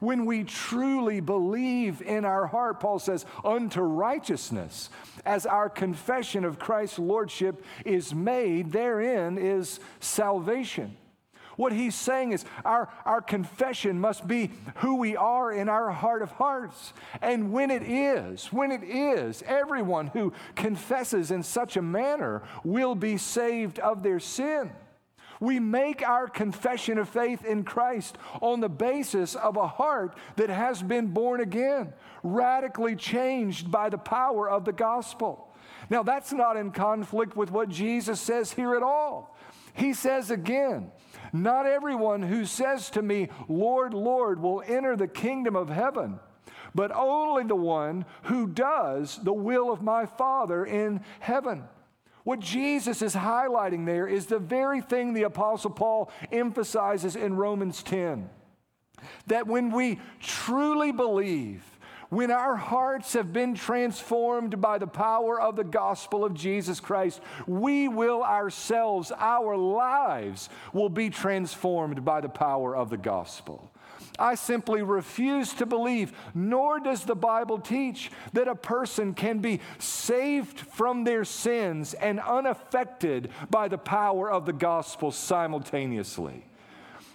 When 0.00 0.26
we 0.26 0.42
truly 0.42 1.20
believe 1.20 2.02
in 2.02 2.24
our 2.24 2.46
heart, 2.46 2.80
Paul 2.80 2.98
says, 2.98 3.24
unto 3.44 3.80
righteousness, 3.80 4.90
as 5.24 5.46
our 5.46 5.68
confession 5.68 6.44
of 6.44 6.58
Christ's 6.58 6.98
Lordship 6.98 7.64
is 7.84 8.12
made, 8.12 8.72
therein 8.72 9.38
is 9.38 9.78
salvation. 10.00 10.96
What 11.56 11.72
he's 11.72 11.94
saying 11.94 12.32
is 12.32 12.44
our, 12.64 12.88
our 13.04 13.20
confession 13.20 14.00
must 14.00 14.26
be 14.26 14.50
who 14.76 14.96
we 14.96 15.16
are 15.16 15.52
in 15.52 15.68
our 15.68 15.90
heart 15.90 16.22
of 16.22 16.32
hearts. 16.32 16.92
And 17.20 17.52
when 17.52 17.70
it 17.70 17.82
is, 17.82 18.52
when 18.52 18.72
it 18.72 18.82
is, 18.82 19.42
everyone 19.46 20.08
who 20.08 20.32
confesses 20.54 21.30
in 21.30 21.42
such 21.42 21.76
a 21.76 21.82
manner 21.82 22.42
will 22.64 22.94
be 22.94 23.16
saved 23.16 23.78
of 23.78 24.02
their 24.02 24.20
sin. 24.20 24.70
We 25.40 25.58
make 25.58 26.02
our 26.02 26.28
confession 26.28 26.98
of 26.98 27.08
faith 27.08 27.44
in 27.44 27.64
Christ 27.64 28.16
on 28.40 28.60
the 28.60 28.68
basis 28.68 29.34
of 29.34 29.56
a 29.56 29.66
heart 29.66 30.16
that 30.36 30.50
has 30.50 30.80
been 30.82 31.08
born 31.08 31.40
again, 31.40 31.92
radically 32.22 32.94
changed 32.94 33.68
by 33.68 33.88
the 33.88 33.98
power 33.98 34.48
of 34.48 34.64
the 34.64 34.72
gospel. 34.72 35.52
Now, 35.90 36.04
that's 36.04 36.32
not 36.32 36.56
in 36.56 36.70
conflict 36.70 37.36
with 37.36 37.50
what 37.50 37.68
Jesus 37.68 38.20
says 38.20 38.52
here 38.52 38.76
at 38.76 38.84
all. 38.84 39.36
He 39.74 39.94
says 39.94 40.30
again, 40.30 40.92
not 41.32 41.66
everyone 41.66 42.22
who 42.22 42.44
says 42.44 42.90
to 42.90 43.02
me, 43.02 43.28
Lord, 43.48 43.94
Lord, 43.94 44.40
will 44.40 44.62
enter 44.66 44.96
the 44.96 45.08
kingdom 45.08 45.56
of 45.56 45.68
heaven, 45.68 46.20
but 46.74 46.92
only 46.94 47.44
the 47.44 47.56
one 47.56 48.04
who 48.24 48.46
does 48.46 49.18
the 49.22 49.32
will 49.32 49.72
of 49.72 49.82
my 49.82 50.06
Father 50.06 50.64
in 50.64 51.00
heaven. 51.20 51.64
What 52.24 52.40
Jesus 52.40 53.02
is 53.02 53.14
highlighting 53.14 53.86
there 53.86 54.06
is 54.06 54.26
the 54.26 54.38
very 54.38 54.80
thing 54.80 55.12
the 55.12 55.24
Apostle 55.24 55.70
Paul 55.70 56.10
emphasizes 56.30 57.16
in 57.16 57.34
Romans 57.34 57.82
10 57.82 58.30
that 59.26 59.46
when 59.48 59.72
we 59.72 59.98
truly 60.20 60.92
believe, 60.92 61.64
when 62.12 62.30
our 62.30 62.56
hearts 62.56 63.14
have 63.14 63.32
been 63.32 63.54
transformed 63.54 64.60
by 64.60 64.76
the 64.76 64.86
power 64.86 65.40
of 65.40 65.56
the 65.56 65.64
gospel 65.64 66.26
of 66.26 66.34
Jesus 66.34 66.78
Christ, 66.78 67.22
we 67.46 67.88
will 67.88 68.22
ourselves, 68.22 69.10
our 69.16 69.56
lives 69.56 70.50
will 70.74 70.90
be 70.90 71.08
transformed 71.08 72.04
by 72.04 72.20
the 72.20 72.28
power 72.28 72.76
of 72.76 72.90
the 72.90 72.98
gospel. 72.98 73.72
I 74.18 74.34
simply 74.34 74.82
refuse 74.82 75.54
to 75.54 75.64
believe, 75.64 76.12
nor 76.34 76.80
does 76.80 77.04
the 77.04 77.16
Bible 77.16 77.58
teach, 77.58 78.10
that 78.34 78.46
a 78.46 78.54
person 78.54 79.14
can 79.14 79.38
be 79.38 79.60
saved 79.78 80.60
from 80.60 81.04
their 81.04 81.24
sins 81.24 81.94
and 81.94 82.20
unaffected 82.20 83.30
by 83.48 83.68
the 83.68 83.78
power 83.78 84.30
of 84.30 84.44
the 84.44 84.52
gospel 84.52 85.12
simultaneously. 85.12 86.44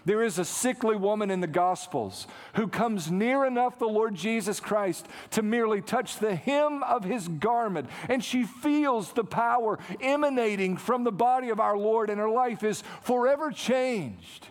There 0.07 0.23
is 0.23 0.39
a 0.39 0.45
sickly 0.45 0.95
woman 0.95 1.29
in 1.29 1.41
the 1.41 1.47
Gospels 1.47 2.27
who 2.53 2.69
comes 2.69 3.11
near 3.11 3.43
enough 3.43 3.77
the 3.77 3.89
Lord 3.89 4.15
Jesus 4.15 4.61
Christ 4.61 5.05
to 5.31 5.41
merely 5.41 5.81
touch 5.81 6.19
the 6.19 6.33
hem 6.33 6.81
of 6.83 7.03
his 7.03 7.27
garment, 7.27 7.89
and 8.07 8.23
she 8.23 8.45
feels 8.45 9.11
the 9.11 9.25
power 9.25 9.77
emanating 9.99 10.77
from 10.77 11.03
the 11.03 11.11
body 11.11 11.49
of 11.49 11.59
our 11.59 11.77
Lord, 11.77 12.09
and 12.09 12.21
her 12.21 12.29
life 12.29 12.63
is 12.63 12.83
forever 13.01 13.51
changed. 13.51 14.47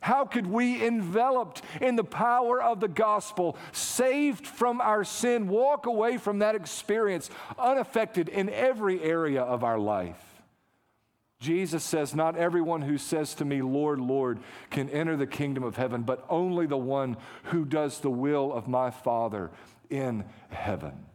How 0.00 0.24
could 0.24 0.48
we, 0.48 0.84
enveloped 0.84 1.62
in 1.80 1.94
the 1.94 2.02
power 2.02 2.60
of 2.60 2.80
the 2.80 2.88
gospel, 2.88 3.56
saved 3.70 4.44
from 4.44 4.80
our 4.80 5.04
sin, 5.04 5.46
walk 5.46 5.86
away 5.86 6.18
from 6.18 6.40
that 6.40 6.56
experience 6.56 7.30
unaffected 7.60 8.28
in 8.28 8.48
every 8.50 9.00
area 9.04 9.42
of 9.42 9.62
our 9.62 9.78
life? 9.78 10.35
Jesus 11.38 11.84
says, 11.84 12.14
Not 12.14 12.36
everyone 12.36 12.82
who 12.82 12.98
says 12.98 13.34
to 13.34 13.44
me, 13.44 13.62
Lord, 13.62 14.00
Lord, 14.00 14.38
can 14.70 14.88
enter 14.88 15.16
the 15.16 15.26
kingdom 15.26 15.62
of 15.64 15.76
heaven, 15.76 16.02
but 16.02 16.24
only 16.28 16.66
the 16.66 16.76
one 16.76 17.16
who 17.44 17.64
does 17.64 18.00
the 18.00 18.10
will 18.10 18.52
of 18.52 18.68
my 18.68 18.90
Father 18.90 19.50
in 19.90 20.24
heaven 20.48 21.06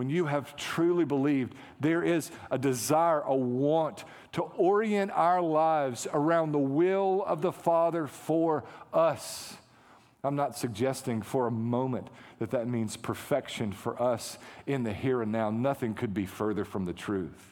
when 0.00 0.08
you 0.08 0.24
have 0.24 0.56
truly 0.56 1.04
believed, 1.04 1.54
there 1.78 2.02
is 2.02 2.30
a 2.50 2.56
desire, 2.56 3.20
a 3.20 3.34
want 3.34 4.04
to 4.32 4.40
orient 4.40 5.10
our 5.10 5.42
lives 5.42 6.06
around 6.14 6.52
the 6.52 6.58
will 6.58 7.22
of 7.26 7.42
the 7.42 7.52
Father 7.52 8.06
for 8.06 8.64
us. 8.94 9.54
I'm 10.24 10.36
not 10.36 10.56
suggesting 10.56 11.20
for 11.20 11.46
a 11.46 11.50
moment 11.50 12.08
that 12.38 12.52
that 12.52 12.66
means 12.66 12.96
perfection 12.96 13.72
for 13.72 14.00
us 14.00 14.38
in 14.66 14.84
the 14.84 14.94
here 14.94 15.20
and 15.20 15.32
now. 15.32 15.50
Nothing 15.50 15.92
could 15.92 16.14
be 16.14 16.24
further 16.24 16.64
from 16.64 16.86
the 16.86 16.94
truth 16.94 17.49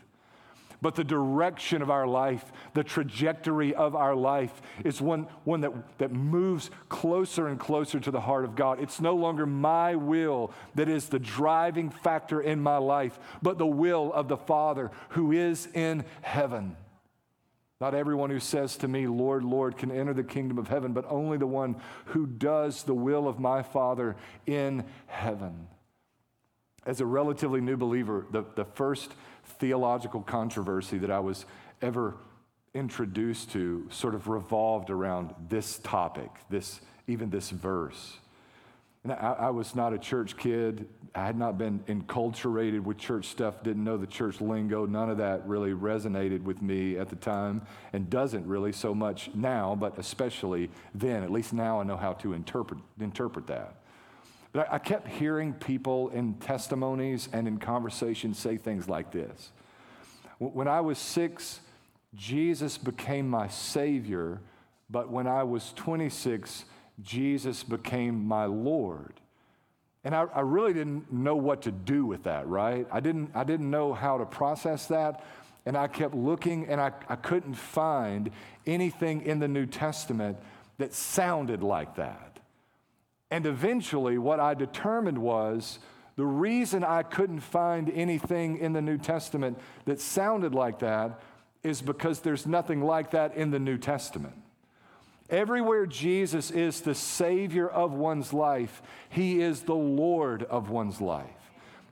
but 0.81 0.95
the 0.95 1.05
direction 1.05 1.83
of 1.83 1.91
our 1.91 2.07
life, 2.07 2.53
the 2.75 2.85
trajectory 2.85 3.75
of 3.75 3.97
our 3.97 4.15
life 4.15 4.63
is 4.85 5.01
one, 5.01 5.27
one 5.45 5.61
that, 5.63 5.73
that 5.99 6.13
moves 6.13 6.71
closer 6.89 7.49
and 7.49 7.59
closer 7.59 7.99
to 7.99 8.11
the 8.11 8.21
heart 8.21 8.45
of 8.45 8.55
God. 8.55 8.81
It's 8.81 9.01
no 9.01 9.17
longer 9.17 9.45
my 9.47 9.97
will 9.97 10.53
that 10.77 10.89
is 10.89 11.09
the 11.09 11.19
driving 11.19 11.91
factor 11.91 12.41
in 12.41 12.61
my 12.61 12.77
life, 12.77 13.19
but 13.43 13.59
the 13.59 13.67
will 13.67 14.13
of 14.13 14.29
the 14.29 14.37
Father 14.37 14.91
who 15.11 15.33
is 15.33 15.69
in 15.75 16.05
heaven. 16.23 16.77
Not 17.81 17.95
everyone 17.95 18.31
who 18.31 18.41
says 18.41 18.77
to 18.79 18.89
me, 18.89 19.07
Lord, 19.07 19.45
Lord, 19.45 19.77
can 19.77 19.93
enter 19.93 20.13
the 20.13 20.25
kingdom 20.25 20.59
of 20.59 20.69
heaven, 20.69 20.93
but 20.93 21.05
only 21.09 21.39
the 21.39 21.47
one 21.47 21.77
who 22.07 22.27
does 22.27 22.83
the 22.83 22.95
will 22.95 23.29
of 23.29 23.39
my 23.39 23.63
Father 23.63 24.17
in 24.47 24.85
heaven. 25.07 25.69
As 26.85 27.01
a 27.01 27.07
relatively 27.07 27.61
new 27.61 27.77
believer, 27.77 28.27
the, 28.33 28.45
the 28.57 28.65
first 28.65 29.13
theological 29.49 30.23
controversy 30.23 30.99
that 30.99 31.11
I 31.11 31.21
was 31.21 31.45
ever 31.83 32.17
introduced 32.75 33.53
to 33.53 33.87
sort 33.91 34.15
of 34.15 34.29
revolved 34.29 34.91
around 34.91 35.35
this 35.49 35.79
topic, 35.79 36.31
this, 36.51 36.81
even 37.07 37.31
this 37.31 37.51
verse. 37.51 38.19
And 39.05 39.13
I, 39.13 39.37
I, 39.39 39.51
was 39.51 39.75
not 39.75 39.93
a 39.93 39.99
church 39.99 40.37
kid. 40.37 40.89
I 41.15 41.25
had 41.25 41.39
not 41.39 41.57
been 41.57 41.79
enculturated 41.89 42.83
with 42.83 42.99
church 42.99 43.29
stuff, 43.29 43.63
didn't 43.63 43.85
know 43.85 43.97
the 43.97 44.07
church 44.07 44.41
lingo. 44.41 44.87
None 44.87 45.09
of 45.09 45.19
that 45.19 45.47
really 45.47 45.71
resonated 45.73 46.43
with 46.43 46.61
me 46.61 46.99
at 46.99 47.09
the 47.09 47.17
time 47.17 47.63
and 47.93 48.11
doesn't 48.11 48.47
really 48.47 48.73
so 48.73 48.95
much 48.95 49.31
now, 49.35 49.75
but 49.75 49.99
especially 49.99 50.69
then. 50.95 51.23
At 51.23 51.31
least 51.31 51.53
now 51.53 51.81
I 51.81 51.85
know 51.85 51.97
how 51.97 52.13
to 52.15 52.33
interpret, 52.33 52.81
interpret 53.01 53.47
that. 53.47 53.78
But 54.53 54.71
I, 54.71 54.77
I 54.77 54.79
kept 54.79 55.09
hearing 55.09 55.53
people 55.53 56.09
in 56.11 56.35
testimonies 56.35 57.29
and 57.33 57.47
in 57.47 57.59
conversations 57.59 58.39
say 58.39 58.57
things 58.57 58.89
like 58.89 59.13
this 59.13 59.51
When 60.39 60.69
I 60.69 60.81
was 60.81 60.99
six, 60.99 61.61
Jesus 62.15 62.79
became 62.79 63.29
my 63.29 63.49
Savior, 63.49 64.41
but 64.91 65.11
when 65.11 65.27
I 65.27 65.43
was 65.45 65.73
26, 65.77 66.65
Jesus 67.03 67.63
became 67.63 68.27
my 68.27 68.47
Lord. 68.47 69.21
And 70.05 70.15
I, 70.15 70.23
I, 70.35 70.41
really 70.41 70.73
didn't 70.73 71.13
know 71.13 71.37
what 71.37 71.63
to 71.63 71.73
do 71.73 72.07
with 72.07 72.23
that, 72.23 72.47
right? 72.49 72.87
I 72.91 73.01
didn't, 73.01 73.33
I 73.35 73.45
didn't 73.45 73.71
know 73.71 73.93
how 73.93 74.17
to 74.19 74.25
process 74.25 74.87
that. 74.87 75.25
And 75.67 75.77
I 75.77 75.87
kept 75.87 76.15
looking 76.15 76.67
and 76.69 76.81
I, 76.81 76.93
I 77.09 77.17
couldn't 77.17 77.55
find 77.55 78.31
anything 78.67 79.23
in 79.23 79.39
the 79.39 79.49
New 79.49 79.67
Testament 79.67 80.39
that 80.79 80.95
sounded 80.95 81.63
like 81.63 81.97
that. 81.97 82.28
And 83.31 83.47
eventually, 83.47 84.19
what 84.19 84.41
I 84.41 84.55
determined 84.55 85.19
was 85.19 85.79
the 86.17 86.27
reason 86.27 86.83
I 86.83 87.03
couldn't 87.03 87.41
find 87.41 87.91
anything 87.91 88.59
in 88.59 88.73
the 88.73 88.83
New 88.83 88.99
Testament 88.99 89.59
that 89.85 90.01
sounded 90.01 90.55
like 90.55 90.81
that 90.81 91.21
is 91.63 91.83
because 91.83 92.21
there's 92.21 92.47
nothing 92.47 92.83
like 92.83 93.11
that 93.13 93.37
in 93.37 93.51
the 93.51 93.59
New 93.59 93.79
Testament. 93.79 94.35
Everywhere 95.31 95.85
Jesus 95.85 96.51
is 96.51 96.81
the 96.81 96.95
Savior 96.95 97.69
of 97.69 97.93
one's 97.93 98.33
life, 98.33 98.83
He 99.11 99.43
is 99.43 99.63
the 99.63 99.75
Lord 99.75 100.43
of 100.45 100.71
one's 100.71 101.01
life. 101.01 101.27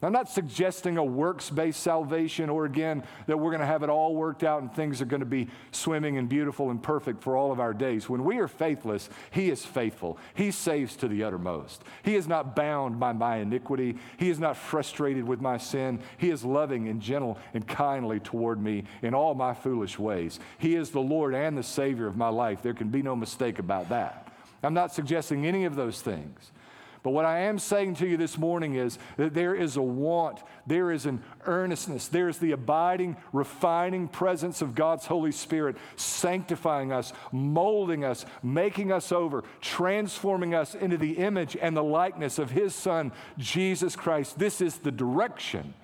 I'm 0.02 0.12
not 0.12 0.28
suggesting 0.28 0.98
a 0.98 1.04
works 1.04 1.48
based 1.48 1.82
salvation 1.82 2.50
or 2.50 2.66
again 2.66 3.02
that 3.26 3.38
we're 3.38 3.50
going 3.50 3.60
to 3.60 3.66
have 3.66 3.82
it 3.82 3.88
all 3.88 4.14
worked 4.14 4.44
out 4.44 4.60
and 4.60 4.72
things 4.72 5.00
are 5.00 5.06
going 5.06 5.20
to 5.20 5.26
be 5.26 5.48
swimming 5.72 6.18
and 6.18 6.28
beautiful 6.28 6.70
and 6.70 6.82
perfect 6.82 7.22
for 7.22 7.34
all 7.34 7.50
of 7.50 7.60
our 7.60 7.72
days. 7.72 8.06
When 8.06 8.22
we 8.22 8.36
are 8.38 8.46
faithless, 8.46 9.08
He 9.30 9.48
is 9.48 9.64
faithful. 9.64 10.18
He 10.34 10.50
saves 10.50 10.96
to 10.96 11.08
the 11.08 11.24
uttermost. 11.24 11.82
He 12.02 12.14
is 12.14 12.28
not 12.28 12.54
bound 12.54 13.00
by 13.00 13.14
my 13.14 13.36
iniquity. 13.36 13.96
He 14.18 14.28
is 14.28 14.38
not 14.38 14.58
frustrated 14.58 15.24
with 15.24 15.40
my 15.40 15.56
sin. 15.56 16.00
He 16.18 16.28
is 16.28 16.44
loving 16.44 16.88
and 16.88 17.00
gentle 17.00 17.38
and 17.54 17.66
kindly 17.66 18.20
toward 18.20 18.62
me 18.62 18.84
in 19.00 19.14
all 19.14 19.34
my 19.34 19.54
foolish 19.54 19.98
ways. 19.98 20.38
He 20.58 20.74
is 20.74 20.90
the 20.90 21.00
Lord 21.00 21.34
and 21.34 21.56
the 21.56 21.62
Savior 21.62 22.06
of 22.06 22.18
my 22.18 22.28
life. 22.28 22.60
There 22.60 22.74
can 22.74 22.90
be 22.90 23.00
no 23.00 23.16
mistake 23.16 23.58
about 23.58 23.88
that. 23.88 24.28
I'm 24.62 24.74
not 24.74 24.92
suggesting 24.92 25.46
any 25.46 25.64
of 25.64 25.74
those 25.74 26.02
things. 26.02 26.52
But 27.06 27.12
what 27.12 27.24
I 27.24 27.42
am 27.42 27.60
saying 27.60 27.94
to 27.98 28.08
you 28.08 28.16
this 28.16 28.36
morning 28.36 28.74
is 28.74 28.98
that 29.16 29.32
there 29.32 29.54
is 29.54 29.76
a 29.76 29.80
want, 29.80 30.42
there 30.66 30.90
is 30.90 31.06
an 31.06 31.22
earnestness, 31.44 32.08
there 32.08 32.28
is 32.28 32.38
the 32.38 32.50
abiding, 32.50 33.16
refining 33.32 34.08
presence 34.08 34.60
of 34.60 34.74
God's 34.74 35.06
Holy 35.06 35.30
Spirit, 35.30 35.76
sanctifying 35.94 36.90
us, 36.90 37.12
molding 37.30 38.04
us, 38.04 38.26
making 38.42 38.90
us 38.90 39.12
over, 39.12 39.44
transforming 39.60 40.52
us 40.52 40.74
into 40.74 40.96
the 40.96 41.18
image 41.18 41.56
and 41.62 41.76
the 41.76 41.84
likeness 41.84 42.40
of 42.40 42.50
His 42.50 42.74
Son, 42.74 43.12
Jesus 43.38 43.94
Christ. 43.94 44.36
This 44.36 44.60
is 44.60 44.78
the 44.78 44.90
direction 44.90 45.74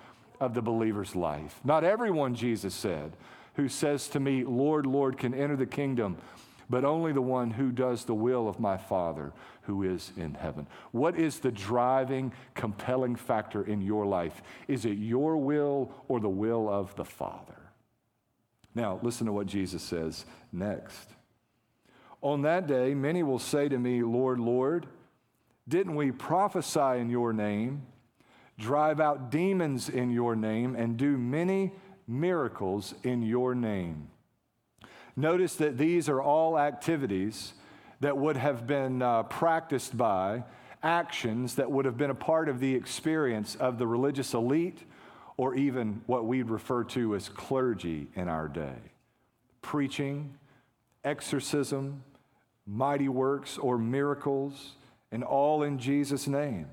of 0.41 0.55
the 0.55 0.62
believer's 0.62 1.14
life. 1.14 1.61
Not 1.62 1.85
everyone, 1.85 2.35
Jesus 2.35 2.75
said, 2.75 3.12
who 3.55 3.69
says 3.69 4.09
to 4.09 4.19
me, 4.19 4.43
Lord, 4.43 4.87
Lord, 4.87 5.19
can 5.19 5.35
enter 5.35 5.55
the 5.55 5.67
kingdom 5.67 6.17
but 6.73 6.87
only 6.87 7.12
the 7.12 7.21
one 7.21 7.50
who 7.50 7.71
does 7.71 8.07
the 8.07 8.14
will 8.14 8.49
of 8.49 8.59
my 8.59 8.79
Father 8.79 9.35
who 9.64 9.83
is 9.83 10.11
in 10.17 10.33
heaven. 10.33 10.67
What 10.91 11.19
is 11.19 11.38
the 11.38 11.52
driving, 11.52 12.33
compelling 12.55 13.14
factor 13.14 13.62
in 13.62 13.83
your 13.83 14.07
life? 14.07 14.41
Is 14.69 14.87
it 14.87 14.97
your 14.97 15.37
will 15.37 15.93
or 16.09 16.19
the 16.19 16.31
will 16.31 16.71
of 16.71 16.97
the 16.97 17.05
Father? 17.05 17.61
Now, 18.75 18.99
listen 19.02 19.26
to 19.26 19.35
what 19.35 19.49
Jesus 19.49 19.83
says 19.83 20.25
next. 20.50 21.11
On 22.23 22.41
that 22.41 22.67
day, 22.67 22.95
many 22.95 23.23
will 23.23 23.38
say 23.38 23.69
to 23.69 23.79
me, 23.79 24.02
Lord, 24.02 24.41
Lord, 24.41 24.87
didn't 25.69 25.95
we 25.95 26.11
prophesy 26.11 26.99
in 26.99 27.11
your 27.11 27.35
name, 27.35 27.83
drive 28.59 28.99
out 28.99 29.31
demons 29.31 29.91
in 29.91 30.11
your 30.11 30.35
name, 30.35 30.75
and 30.75 30.97
do 30.97 31.19
many 31.19 31.73
miracles 32.09 32.95
in 33.02 33.23
your 33.23 33.55
name? 33.55 34.09
Notice 35.16 35.57
that 35.57 35.76
these 35.76 36.09
are 36.09 36.23
all 36.23 36.59
activities 36.59 37.52
that 38.00 38.16
would 38.16 38.37
have 38.37 38.66
been 38.66 39.02
uh, 39.02 39.25
practiced 39.25 39.97
by, 39.97 40.45
actions 40.83 41.54
that 41.57 41.71
would 41.71 41.85
have 41.85 41.97
been 41.97 42.11
a 42.11 42.14
part 42.14 42.49
of 42.49 42.59
the 42.61 42.75
experience 42.75 43.54
of 43.57 43.78
the 43.78 43.87
religious 43.87 44.35
elite 44.35 44.83
or 45.37 45.54
even 45.54 46.02
what 46.07 46.26
we'd 46.26 46.50
refer 46.50 46.85
to 46.85 47.14
as 47.14 47.28
clergy 47.28 48.09
in 48.14 48.28
our 48.28 48.49
day. 48.49 48.76
Preaching, 49.61 50.35
exorcism, 51.04 52.02
mighty 52.66 53.09
works, 53.09 53.59
or 53.59 53.78
miracles, 53.78 54.76
and 55.11 55.23
all 55.23 55.62
in 55.62 55.78
Jesus' 55.78 56.26
name. 56.26 56.66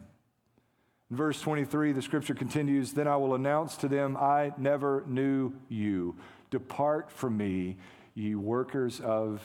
In 1.09 1.17
verse 1.17 1.41
23, 1.41 1.91
the 1.91 2.01
scripture 2.01 2.35
continues 2.35 2.93
Then 2.93 3.07
I 3.07 3.17
will 3.17 3.35
announce 3.35 3.75
to 3.77 3.87
them, 3.87 4.17
I 4.17 4.53
never 4.57 5.03
knew 5.07 5.53
you. 5.67 6.15
Depart 6.51 7.11
from 7.11 7.37
me, 7.37 7.77
ye 8.19 8.35
workers 8.35 8.99
of 8.99 9.41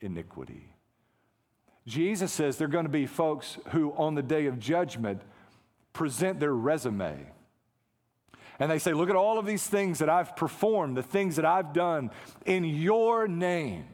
iniquity. 0.00 0.68
Jesus 1.86 2.32
says 2.32 2.56
they're 2.56 2.66
going 2.66 2.84
to 2.84 2.90
be 2.90 3.06
folks 3.06 3.58
who, 3.68 3.92
on 3.96 4.16
the 4.16 4.22
day 4.22 4.46
of 4.46 4.58
judgment, 4.58 5.22
present 5.92 6.40
their 6.40 6.54
resume. 6.54 7.26
And 8.58 8.70
they 8.70 8.78
say, 8.78 8.92
Look 8.92 9.08
at 9.08 9.16
all 9.16 9.38
of 9.38 9.46
these 9.46 9.66
things 9.66 10.00
that 10.00 10.08
I've 10.08 10.34
performed, 10.34 10.96
the 10.96 11.02
things 11.02 11.36
that 11.36 11.44
I've 11.44 11.72
done 11.72 12.10
in 12.44 12.64
your 12.64 13.28
name. 13.28 13.86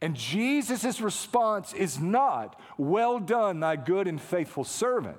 And 0.00 0.14
Jesus' 0.16 1.00
response 1.00 1.74
is 1.74 1.98
not, 1.98 2.58
Well 2.78 3.18
done, 3.18 3.60
thy 3.60 3.76
good 3.76 4.08
and 4.08 4.20
faithful 4.20 4.64
servant, 4.64 5.18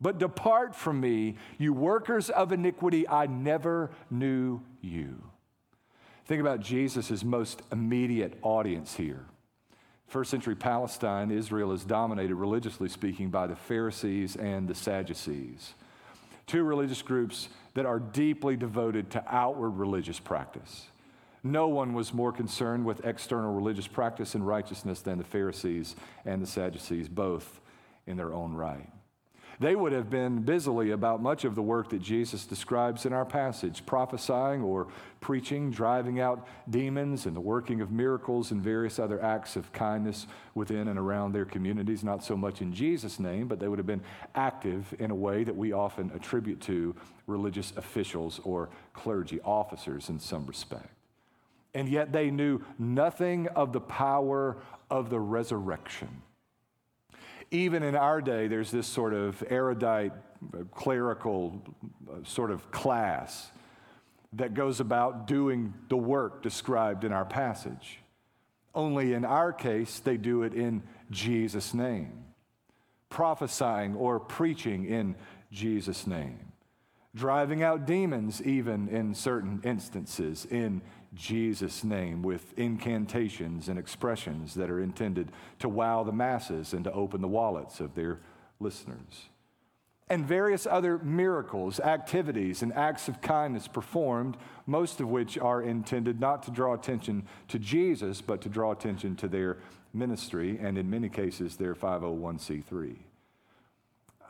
but 0.00 0.18
depart 0.18 0.76
from 0.76 1.00
me, 1.00 1.36
you 1.58 1.72
workers 1.72 2.30
of 2.30 2.52
iniquity, 2.52 3.08
I 3.08 3.26
never 3.26 3.90
knew 4.10 4.60
you. 4.80 5.22
Think 6.24 6.40
about 6.40 6.60
Jesus' 6.60 7.22
most 7.22 7.62
immediate 7.70 8.38
audience 8.42 8.94
here. 8.94 9.26
First 10.06 10.30
century 10.30 10.54
Palestine, 10.54 11.30
Israel 11.30 11.72
is 11.72 11.84
dominated, 11.84 12.34
religiously 12.36 12.88
speaking, 12.88 13.30
by 13.30 13.46
the 13.46 13.56
Pharisees 13.56 14.36
and 14.36 14.66
the 14.66 14.74
Sadducees, 14.74 15.74
two 16.46 16.62
religious 16.62 17.02
groups 17.02 17.48
that 17.74 17.84
are 17.84 17.98
deeply 17.98 18.56
devoted 18.56 19.10
to 19.10 19.24
outward 19.28 19.70
religious 19.70 20.18
practice. 20.18 20.86
No 21.42 21.68
one 21.68 21.92
was 21.92 22.14
more 22.14 22.32
concerned 22.32 22.86
with 22.86 23.04
external 23.04 23.52
religious 23.52 23.86
practice 23.86 24.34
and 24.34 24.46
righteousness 24.46 25.02
than 25.02 25.18
the 25.18 25.24
Pharisees 25.24 25.94
and 26.24 26.40
the 26.40 26.46
Sadducees, 26.46 27.08
both 27.08 27.60
in 28.06 28.16
their 28.16 28.32
own 28.32 28.54
right. 28.54 28.88
They 29.60 29.76
would 29.76 29.92
have 29.92 30.10
been 30.10 30.42
busily 30.42 30.90
about 30.90 31.22
much 31.22 31.44
of 31.44 31.54
the 31.54 31.62
work 31.62 31.90
that 31.90 32.02
Jesus 32.02 32.44
describes 32.44 33.06
in 33.06 33.12
our 33.12 33.24
passage 33.24 33.86
prophesying 33.86 34.62
or 34.62 34.88
preaching, 35.20 35.70
driving 35.70 36.20
out 36.20 36.46
demons, 36.68 37.26
and 37.26 37.36
the 37.36 37.40
working 37.40 37.80
of 37.80 37.90
miracles 37.90 38.50
and 38.50 38.62
various 38.62 38.98
other 38.98 39.22
acts 39.22 39.56
of 39.56 39.72
kindness 39.72 40.26
within 40.54 40.88
and 40.88 40.98
around 40.98 41.32
their 41.32 41.44
communities. 41.44 42.02
Not 42.02 42.24
so 42.24 42.36
much 42.36 42.60
in 42.60 42.72
Jesus' 42.72 43.20
name, 43.20 43.48
but 43.48 43.60
they 43.60 43.68
would 43.68 43.78
have 43.78 43.86
been 43.86 44.02
active 44.34 44.94
in 44.98 45.10
a 45.10 45.14
way 45.14 45.44
that 45.44 45.56
we 45.56 45.72
often 45.72 46.10
attribute 46.14 46.60
to 46.62 46.94
religious 47.26 47.72
officials 47.76 48.40
or 48.44 48.68
clergy 48.92 49.40
officers 49.44 50.08
in 50.08 50.18
some 50.18 50.46
respect. 50.46 50.88
And 51.74 51.88
yet 51.88 52.12
they 52.12 52.30
knew 52.30 52.60
nothing 52.78 53.48
of 53.48 53.72
the 53.72 53.80
power 53.80 54.58
of 54.90 55.10
the 55.10 55.18
resurrection 55.18 56.22
even 57.50 57.82
in 57.82 57.94
our 57.96 58.20
day, 58.20 58.48
there's 58.48 58.70
this 58.70 58.86
sort 58.86 59.14
of 59.14 59.42
erudite, 59.48 60.12
clerical 60.72 61.62
uh, 62.10 62.24
sort 62.24 62.50
of 62.50 62.70
class 62.70 63.50
that 64.34 64.54
goes 64.54 64.80
about 64.80 65.26
doing 65.26 65.72
the 65.88 65.96
work 65.96 66.42
described 66.42 67.04
in 67.04 67.12
our 67.12 67.24
passage. 67.24 68.00
Only 68.74 69.12
in 69.12 69.24
our 69.24 69.52
case, 69.52 70.00
they 70.00 70.16
do 70.16 70.42
it 70.42 70.52
in 70.52 70.82
Jesus' 71.10 71.72
name, 71.72 72.24
prophesying 73.08 73.94
or 73.94 74.18
preaching 74.18 74.84
in 74.86 75.14
Jesus' 75.52 76.06
name, 76.06 76.52
driving 77.14 77.62
out 77.62 77.86
demons, 77.86 78.42
even 78.42 78.88
in 78.88 79.14
certain 79.14 79.60
instances, 79.62 80.46
in 80.50 80.82
Jesus' 81.14 81.84
name 81.84 82.22
with 82.22 82.58
incantations 82.58 83.68
and 83.68 83.78
expressions 83.78 84.54
that 84.54 84.70
are 84.70 84.80
intended 84.80 85.32
to 85.60 85.68
wow 85.68 86.02
the 86.02 86.12
masses 86.12 86.72
and 86.72 86.84
to 86.84 86.92
open 86.92 87.20
the 87.20 87.28
wallets 87.28 87.80
of 87.80 87.94
their 87.94 88.20
listeners. 88.60 89.28
And 90.08 90.26
various 90.26 90.66
other 90.66 90.98
miracles, 90.98 91.80
activities, 91.80 92.62
and 92.62 92.72
acts 92.74 93.08
of 93.08 93.22
kindness 93.22 93.68
performed, 93.68 94.36
most 94.66 95.00
of 95.00 95.08
which 95.08 95.38
are 95.38 95.62
intended 95.62 96.20
not 96.20 96.42
to 96.42 96.50
draw 96.50 96.74
attention 96.74 97.26
to 97.48 97.58
Jesus, 97.58 98.20
but 98.20 98.42
to 98.42 98.48
draw 98.48 98.72
attention 98.72 99.16
to 99.16 99.28
their 99.28 99.58
ministry, 99.94 100.58
and 100.60 100.76
in 100.76 100.90
many 100.90 101.08
cases, 101.08 101.56
their 101.56 101.74
501c3 101.74 102.96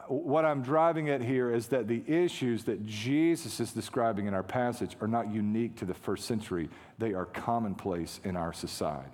what 0.08 0.44
I'm 0.44 0.62
driving 0.62 1.08
at 1.10 1.22
here 1.22 1.52
is 1.52 1.68
that 1.68 1.88
the 1.88 2.02
issues 2.06 2.64
that 2.64 2.84
Jesus 2.86 3.60
is 3.60 3.72
describing 3.72 4.26
in 4.26 4.34
our 4.34 4.42
passage 4.42 4.96
are 5.00 5.08
not 5.08 5.32
unique 5.32 5.76
to 5.76 5.84
the 5.84 5.94
first 5.94 6.26
century, 6.26 6.68
they 6.98 7.14
are 7.14 7.26
commonplace 7.26 8.20
in 8.24 8.36
our 8.36 8.52
society. 8.52 9.10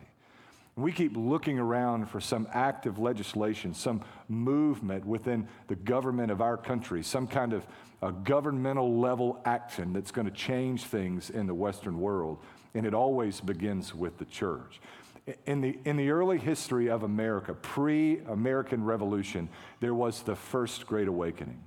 We 0.77 0.93
keep 0.93 1.17
looking 1.17 1.59
around 1.59 2.07
for 2.09 2.21
some 2.21 2.49
active 2.53 2.99
legislation, 2.99 3.75
some 3.75 4.03
movement 4.29 5.05
within 5.05 5.49
the 5.67 5.77
government 5.77 6.31
of 6.31 6.41
our 6.41 6.57
country, 6.57 7.03
some 7.03 7.27
kind 7.27 7.53
of 7.53 7.67
a 8.03 8.13
governmental 8.13 8.99
level 8.99 9.41
action 9.45 9.93
that's 9.93 10.11
going 10.11 10.27
to 10.27 10.33
change 10.33 10.85
things 10.85 11.31
in 11.31 11.47
the 11.47 11.55
Western 11.55 12.01
world. 12.01 12.39
And 12.75 12.87
it 12.87 12.95
always 12.95 13.41
begins 13.41 13.95
with 13.95 14.17
the 14.19 14.25
church. 14.25 14.81
In 15.47 15.61
the, 15.61 15.79
in 15.85 15.97
the 15.97 16.11
early 16.11 16.39
history 16.39 16.89
of 16.89 17.03
America, 17.03 17.55
pre 17.55 18.19
American 18.21 18.85
Revolution, 18.85 19.49
there 19.81 19.95
was 19.95 20.23
the 20.23 20.35
First 20.35 20.87
Great 20.87 21.09
Awakening. 21.09 21.63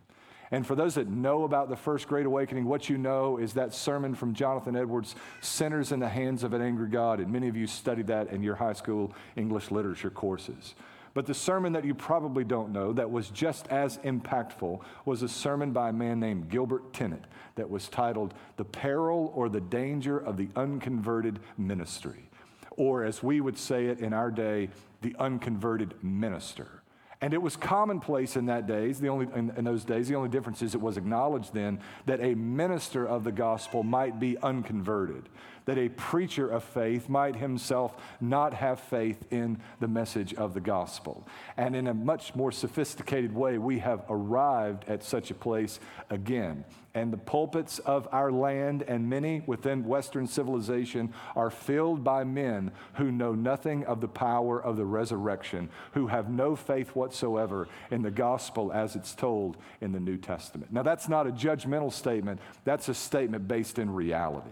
And 0.54 0.68
for 0.68 0.76
those 0.76 0.96
that 0.96 1.08
know 1.08 1.46
about 1.46 1.70
the 1.70 1.76
First 1.76 2.08
Great 2.08 2.28
Awakening, 2.28 2.66
what 2.66 2.88
you 2.88 2.98
know 2.98 3.38
is 3.38 3.54
that 3.54 3.74
sermon 3.74 4.14
from 4.14 4.36
Jonathan 4.36 4.76
Edwards, 4.76 5.16
Sinners 5.42 5.92
in 5.92 6.00
the 6.00 6.10
Hands 6.10 6.44
of 6.44 6.54
an 6.54 6.62
Angry 6.62 6.90
God. 6.90 7.20
And 7.20 7.32
many 7.32 7.48
of 7.48 7.56
you 7.56 7.66
studied 7.66 8.08
that 8.08 8.30
in 8.30 8.44
your 8.44 8.56
high 8.56 8.74
school 8.74 9.14
English 9.36 9.72
literature 9.72 10.12
courses. 10.12 10.76
But 11.16 11.26
the 11.26 11.34
sermon 11.34 11.74
that 11.74 11.86
you 11.86 11.96
probably 11.96 12.44
don't 12.44 12.72
know 12.72 12.94
that 12.94 13.10
was 13.10 13.30
just 13.30 13.68
as 13.70 13.98
impactful 14.00 14.82
was 15.06 15.24
a 15.24 15.30
sermon 15.30 15.72
by 15.72 15.90
a 15.90 15.94
man 15.94 16.20
named 16.20 16.50
Gilbert 16.50 16.94
Tennent 16.94 17.26
that 17.56 17.70
was 17.70 17.88
titled 17.88 18.34
The 18.58 18.66
Peril 18.66 19.32
or 19.36 19.50
the 19.50 19.62
Danger 19.62 20.18
of 20.18 20.38
the 20.38 20.50
Unconverted 20.56 21.40
Ministry 21.58 22.30
or 22.78 23.04
as 23.04 23.24
we 23.24 23.42
would 23.42 23.58
say 23.58 23.88
it 23.88 24.00
in 24.00 24.14
our 24.14 24.32
day, 24.32 24.70
the 25.02 25.16
unconverted 25.20 25.94
minister. 26.04 26.84
And 27.24 27.34
it 27.34 27.42
was 27.42 27.56
commonplace 27.56 28.36
in 28.36 28.48
that 28.48 28.68
days, 28.68 29.00
the 29.00 29.08
only 29.08 29.28
in, 29.34 29.50
in, 29.56 29.64
those 29.64 29.86
days, 29.86 30.10
the 30.10 30.16
only 30.16 30.28
difference 30.28 30.62
is 30.62 30.76
it 30.76 30.82
was 30.82 30.98
acknowledged 30.98 31.54
then 31.54 31.80
that 32.06 32.20
a 32.20 32.36
minister 32.36 33.06
of 33.08 33.24
the 33.24 33.32
gospel 33.32 33.82
might 33.82 34.20
be 34.20 34.38
unconverted, 34.40 35.30
that 35.66 35.78
a 35.78 35.90
preacher 35.90 36.50
of 36.50 36.64
faith 36.64 37.10
might 37.10 37.36
himself 37.36 37.96
not 38.20 38.54
have 38.54 38.80
faith 38.80 39.26
in 39.32 39.60
the 39.80 39.88
message 39.88 40.34
of 40.34 40.54
the 40.54 40.60
gospel. 40.60 41.28
And 41.58 41.76
in 41.76 41.88
a 41.88 41.94
much 41.94 42.36
more 42.36 42.52
sophisticated 42.52 43.34
way, 43.34 43.58
we 43.58 43.80
have 43.80 44.04
arrived 44.10 44.90
at 44.90 45.04
such 45.04 45.32
a 45.32 45.36
place 45.36 45.80
again 46.10 46.66
and 46.96 47.12
the 47.12 47.18
pulpits 47.18 47.80
of 47.80 48.08
our 48.12 48.32
land 48.32 48.84
and 48.84 49.10
many 49.10 49.42
within 49.48 49.84
Western 49.84 50.28
civilization 50.28 51.12
are 51.36 51.50
filled 51.50 52.04
by 52.04 52.24
men 52.24 52.72
who 52.96 53.12
know 53.12 53.34
nothing 53.34 53.84
of 53.86 54.00
the 54.00 54.08
power 54.08 54.62
of 54.62 54.78
the 54.78 54.86
resurrection, 54.86 55.70
who 55.94 56.08
have 56.08 56.30
no 56.30 56.56
faith 56.56 56.90
whatsoever 56.90 57.68
in 57.90 58.04
the 58.04 58.12
gospel 58.12 58.72
as 58.72 58.96
it's 58.96 59.16
told 59.16 59.58
in 59.82 59.92
the 59.92 60.00
New 60.00 60.18
Testament. 60.18 60.72
Now, 60.72 60.84
that's 60.84 61.10
not 61.10 61.26
a 61.26 61.32
judgmental 61.32 61.92
statement, 61.92 62.40
that's 62.64 62.90
a 62.90 62.94
statement 62.94 63.48
based 63.48 63.80
in 63.80 63.92
reality. 63.92 64.52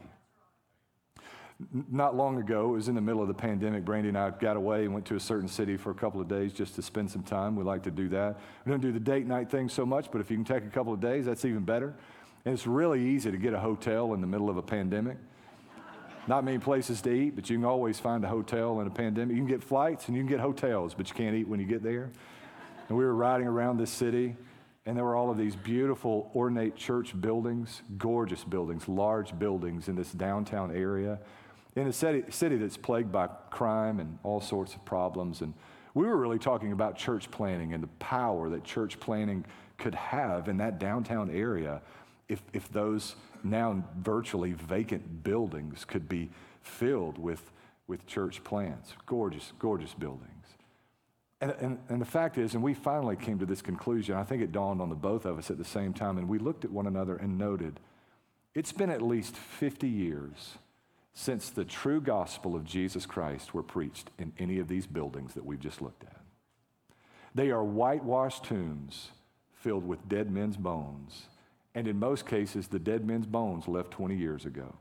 Not 1.90 2.16
long 2.16 2.38
ago, 2.38 2.70
it 2.70 2.74
was 2.74 2.88
in 2.88 2.96
the 2.96 3.02
middle 3.02 3.22
of 3.22 3.28
the 3.28 3.34
pandemic. 3.34 3.86
Brandy 3.86 4.10
and 4.10 4.18
I 4.18 4.30
got 4.32 4.58
away 4.58 4.86
and 4.86 4.94
went 4.94 5.06
to 5.08 5.16
a 5.16 5.20
certain 5.20 5.48
city 5.48 5.78
for 5.78 5.92
a 5.92 5.94
couple 5.94 6.22
of 6.22 6.28
days 6.28 6.54
just 6.54 6.76
to 6.76 6.82
spend 6.82 7.12
some 7.12 7.24
time. 7.24 7.56
We 7.56 7.64
like 7.64 7.84
to 7.84 7.92
do 7.92 8.10
that. 8.10 8.40
We 8.66 8.72
don't 8.72 8.82
do 8.82 8.92
the 8.92 9.00
date 9.00 9.28
night 9.28 9.50
thing 9.50 9.70
so 9.70 9.86
much, 9.86 10.10
but 10.12 10.22
if 10.22 10.32
you 10.32 10.38
can 10.38 10.46
take 10.46 10.64
a 10.64 10.70
couple 10.70 10.94
of 10.94 11.00
days, 11.00 11.26
that's 11.26 11.46
even 11.46 11.64
better. 11.64 11.94
And 12.46 12.54
it's 12.54 12.66
really 12.66 13.06
easy 13.06 13.32
to 13.32 13.38
get 13.38 13.54
a 13.54 13.60
hotel 13.60 14.14
in 14.14 14.22
the 14.22 14.28
middle 14.28 14.50
of 14.50 14.58
a 14.58 14.62
pandemic. 14.62 15.18
Not 16.28 16.44
many 16.44 16.60
places 16.60 17.02
to 17.02 17.12
eat, 17.12 17.36
but 17.36 17.50
you 17.50 17.58
can 17.58 17.66
always 17.66 18.00
find 18.00 18.24
a 18.24 18.28
hotel 18.28 18.80
in 18.82 18.88
a 18.88 18.92
pandemic. 18.92 19.36
You 19.36 19.42
can 19.42 19.50
get 19.50 19.64
flights 19.64 20.08
and 20.08 20.16
you 20.16 20.24
can 20.24 20.30
get 20.30 20.40
hotels, 20.40 20.94
but 20.94 21.10
you 21.10 21.16
can't 21.16 21.36
eat 21.36 21.48
when 21.48 21.60
you 21.60 21.66
get 21.66 21.84
there. 21.84 22.12
And 22.90 22.98
we 22.98 23.04
were 23.04 23.16
riding 23.16 23.48
around 23.48 23.78
this 23.78 23.90
city, 23.90 24.36
and 24.86 24.98
there 24.98 25.04
were 25.04 25.16
all 25.16 25.30
of 25.30 25.38
these 25.38 25.56
beautiful, 25.56 26.32
ornate 26.36 26.76
church 26.76 27.20
buildings, 27.20 27.82
gorgeous 27.98 28.44
buildings, 28.44 28.88
large 28.88 29.38
buildings 29.38 29.88
in 29.88 29.96
this 29.96 30.12
downtown 30.12 30.76
area. 30.76 31.20
In 31.76 31.88
a 31.88 31.94
city, 31.94 32.24
city 32.30 32.58
that's 32.58 32.78
plagued 32.78 33.12
by 33.12 33.28
crime 33.50 34.00
and 34.00 34.20
all 34.24 34.42
sorts 34.42 34.76
of 34.76 34.84
problems. 34.84 35.42
And 35.42 35.54
we 35.94 36.06
were 36.06 36.18
really 36.18 36.40
talking 36.40 36.72
about 36.72 36.98
church 36.98 37.32
planting 37.32 37.74
and 37.74 37.82
the 37.82 37.88
power 38.00 38.50
that 38.50 38.64
church 38.64 39.00
planting 39.00 39.46
could 39.78 39.96
have 39.96 40.48
in 40.48 40.58
that 40.58 40.80
downtown 40.80 41.30
area 41.30 41.82
if, 42.28 42.42
if 42.54 42.72
those 42.72 43.16
now 43.44 43.84
virtually 43.98 44.54
vacant 44.54 45.24
buildings 45.24 45.86
could 45.86 46.08
be 46.08 46.30
filled 46.62 47.18
with, 47.18 47.52
with 47.88 48.06
church 48.06 48.44
plants. 48.44 48.94
Gorgeous, 49.06 49.54
gorgeous 49.58 49.94
buildings. 49.94 50.28
And, 51.40 51.52
and, 51.60 51.80
and 51.90 52.00
the 52.00 52.06
fact 52.06 52.38
is, 52.38 52.54
and 52.54 52.62
we 52.62 52.74
finally 52.74 53.16
came 53.16 53.40
to 53.40 53.46
this 53.46 53.62
conclusion, 53.62 54.16
I 54.16 54.24
think 54.24 54.44
it 54.44 54.52
dawned 54.52 54.80
on 54.80 54.90
the 54.90 54.96
both 54.96 55.26
of 55.26 55.40
us 55.40 55.50
at 55.50 55.58
the 55.58 55.66
same 55.66 55.94
time, 55.94 56.18
and 56.18 56.30
we 56.30 56.38
looked 56.38 56.64
at 56.66 56.72
one 56.72 56.86
another 56.86 57.16
and 57.16 57.38
noted 57.38 57.80
it's 58.54 58.72
been 58.72 58.92
at 58.92 59.02
least 59.02 59.36
50 59.36 59.88
years 59.88 60.58
since 61.14 61.50
the 61.50 61.66
true 61.66 62.02
gospel 62.02 62.56
of 62.56 62.64
Jesus 62.64 63.06
Christ 63.06 63.54
were 63.54 63.64
preached 63.64 64.10
in 64.18 64.32
any 64.40 64.60
of 64.60 64.68
these 64.68 64.88
buildings 64.88 65.34
that 65.34 65.46
we've 65.46 65.60
just 65.60 65.82
looked 65.82 66.04
at. 66.04 66.22
They 67.36 67.52
are 67.52 67.64
whitewashed 67.64 68.46
tombs 68.46 69.10
filled 69.54 69.88
with 69.88 70.08
dead 70.10 70.32
men's 70.32 70.58
bones, 70.58 71.28
and 71.76 71.88
in 71.88 72.00
most 72.00 72.26
cases, 72.26 72.68
the 72.68 72.80
dead 72.80 73.06
men's 73.06 73.26
bones 73.26 73.68
left 73.68 73.92
20 73.92 74.16
years 74.16 74.46
ago. 74.46 74.74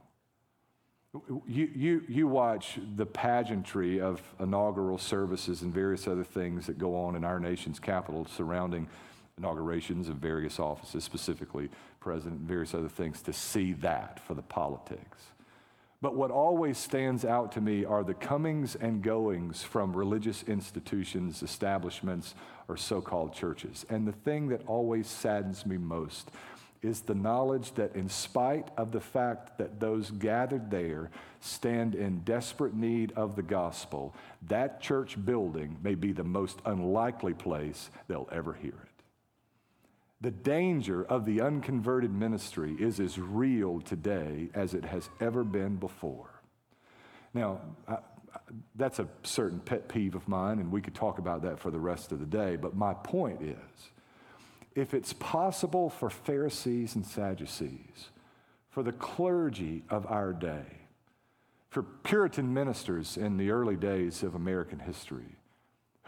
You, 1.47 1.69
you, 1.75 2.03
you 2.09 2.29
watch 2.29 2.79
the 2.97 3.07
pageantry 3.07 4.01
of 4.01 4.23
inaugural 4.39 4.97
services 4.97 5.63
and 5.63 5.75
various 5.75 6.07
other 6.07 6.23
things 6.23 6.67
that 6.67 6.79
go 6.79 6.97
on 6.97 7.17
in 7.17 7.25
our 7.25 7.41
nation's 7.41 7.81
capital 7.81 8.27
surrounding 8.27 8.87
inaugurations 9.37 10.09
of 10.09 10.17
various 10.17 10.61
offices, 10.61 11.03
specifically 11.03 11.69
president 11.99 12.41
and 12.41 12.49
various 12.49 12.75
other 12.75 12.89
things, 12.89 13.23
to 13.23 13.33
see 13.33 13.73
that 13.73 14.21
for 14.25 14.35
the 14.35 14.43
politics. 14.43 15.25
But 16.03 16.15
what 16.15 16.31
always 16.31 16.79
stands 16.79 17.27
out 17.27 17.53
to 17.53 17.61
me 17.61 17.85
are 17.85 18.03
the 18.03 18.15
comings 18.15 18.75
and 18.75 19.03
goings 19.03 19.63
from 19.63 19.95
religious 19.95 20.43
institutions, 20.45 21.43
establishments, 21.43 22.35
or 22.69 22.79
so 22.79 23.03
called 23.03 23.35
churches. 23.35 23.85
And 23.91 24.09
the 24.09 24.13
thing 24.13 24.49
that 24.49 24.67
always 24.67 25.07
saddens 25.07 25.67
me 25.67 25.77
most 25.77 26.31
is 26.83 27.03
the 27.03 27.15
knowledge 27.15 27.75
that, 27.75 27.95
in 27.95 28.09
spite 28.09 28.71
of 28.79 28.93
the 28.93 29.01
fact 29.01 29.59
that 29.59 29.79
those 29.79 30.11
gathered 30.11 30.71
there 30.71 31.11
stand 31.41 31.95
in 31.95 32.21
desperate 32.21 32.75
need 32.75 33.13
of 33.17 33.37
the 33.37 33.43
gospel, 33.43 34.15
that 34.49 34.81
church 34.81 35.23
building 35.23 35.77
may 35.83 35.95
be 35.95 36.13
the 36.13 36.25
most 36.25 36.61
unlikely 36.65 37.35
place 37.35 37.91
they'll 38.09 38.29
ever 38.33 38.55
hear 38.55 38.71
it. 38.71 38.90
The 40.21 40.31
danger 40.31 41.03
of 41.05 41.25
the 41.25 41.41
unconverted 41.41 42.13
ministry 42.13 42.77
is 42.79 43.01
as 43.01 43.19
real 43.19 43.81
today 43.81 44.51
as 44.55 44.75
it 44.75 44.85
has 44.85 45.09
ever 45.19 45.45
been 45.45 45.77
before. 45.77 46.43
Now, 47.33 47.61
I, 47.89 47.99
that's 48.75 48.99
a 48.99 49.09
certain 49.23 49.61
pet 49.61 49.89
peeve 49.89 50.15
of 50.15 50.29
mine, 50.29 50.59
and 50.59 50.71
we 50.71 50.83
could 50.83 50.95
talk 50.95 51.19
about 51.19 51.43
that 51.43 51.59
for 51.59 51.71
the 51.71 51.79
rest 51.79 52.13
of 52.13 52.21
the 52.21 52.27
day. 52.27 52.57
But 52.57 52.77
my 52.77 52.95
point 52.95 53.43
is 53.43 53.57
if 54.75 54.95
it's 54.95 55.13
possible 55.15 55.91
for 55.91 56.11
Pharisees 56.11 56.95
and 56.95 57.07
Sadducees, 57.07 58.11
for 58.69 58.83
the 58.83 58.93
clergy 58.93 59.85
of 59.91 60.07
our 60.07 60.33
day, 60.33 60.87
for 61.71 61.83
Puritan 61.83 62.53
ministers 62.53 63.17
in 63.17 63.37
the 63.37 63.51
early 63.51 63.77
days 63.77 64.23
of 64.23 64.35
American 64.35 64.81
history, 64.81 65.37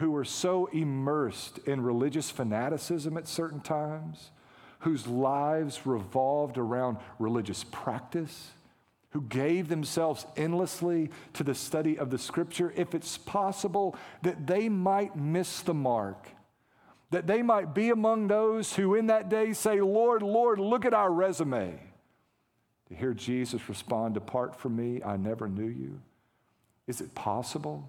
who 0.03 0.11
were 0.11 0.25
so 0.25 0.67
immersed 0.73 1.59
in 1.59 1.81
religious 1.81 2.29
fanaticism 2.29 3.17
at 3.17 3.29
certain 3.29 3.61
times, 3.61 4.33
whose 4.81 5.07
lives 5.07 5.87
revolved 5.87 6.59
around 6.59 6.97
religious 7.21 7.63
practice, 7.71 8.51
who 9.11 9.23
gave 9.23 9.69
themselves 9.69 10.27
endlessly 10.37 11.09
to 11.33 11.45
the 11.45 11.55
study 11.55 11.97
of 11.97 12.11
the 12.11 12.19
scripture, 12.19 12.73
if 12.75 12.97
it's 12.97 13.17
possible 13.17 13.95
that 14.23 14.45
they 14.45 14.69
might 14.69 15.15
miss 15.15 15.61
the 15.61 15.73
mark 15.73 16.27
that 17.11 17.27
they 17.27 17.43
might 17.43 17.75
be 17.75 17.91
among 17.91 18.27
those 18.27 18.75
who 18.75 18.95
in 18.95 19.09
that 19.09 19.29
day 19.29 19.53
say, 19.53 19.83
Lord, 19.83 20.23
Lord, 20.23 20.59
look 20.59 20.87
at 20.87 20.95
our 20.95 21.13
resume. 21.13 21.79
To 22.89 22.95
hear 22.95 23.13
Jesus 23.13 23.69
respond, 23.69 24.15
Depart 24.15 24.57
from 24.59 24.75
me, 24.77 25.03
I 25.05 25.19
never 25.19 25.47
knew 25.47 25.69
you. 25.69 26.01
Is 26.87 27.03
it 27.03 27.15
possible? 27.15 27.87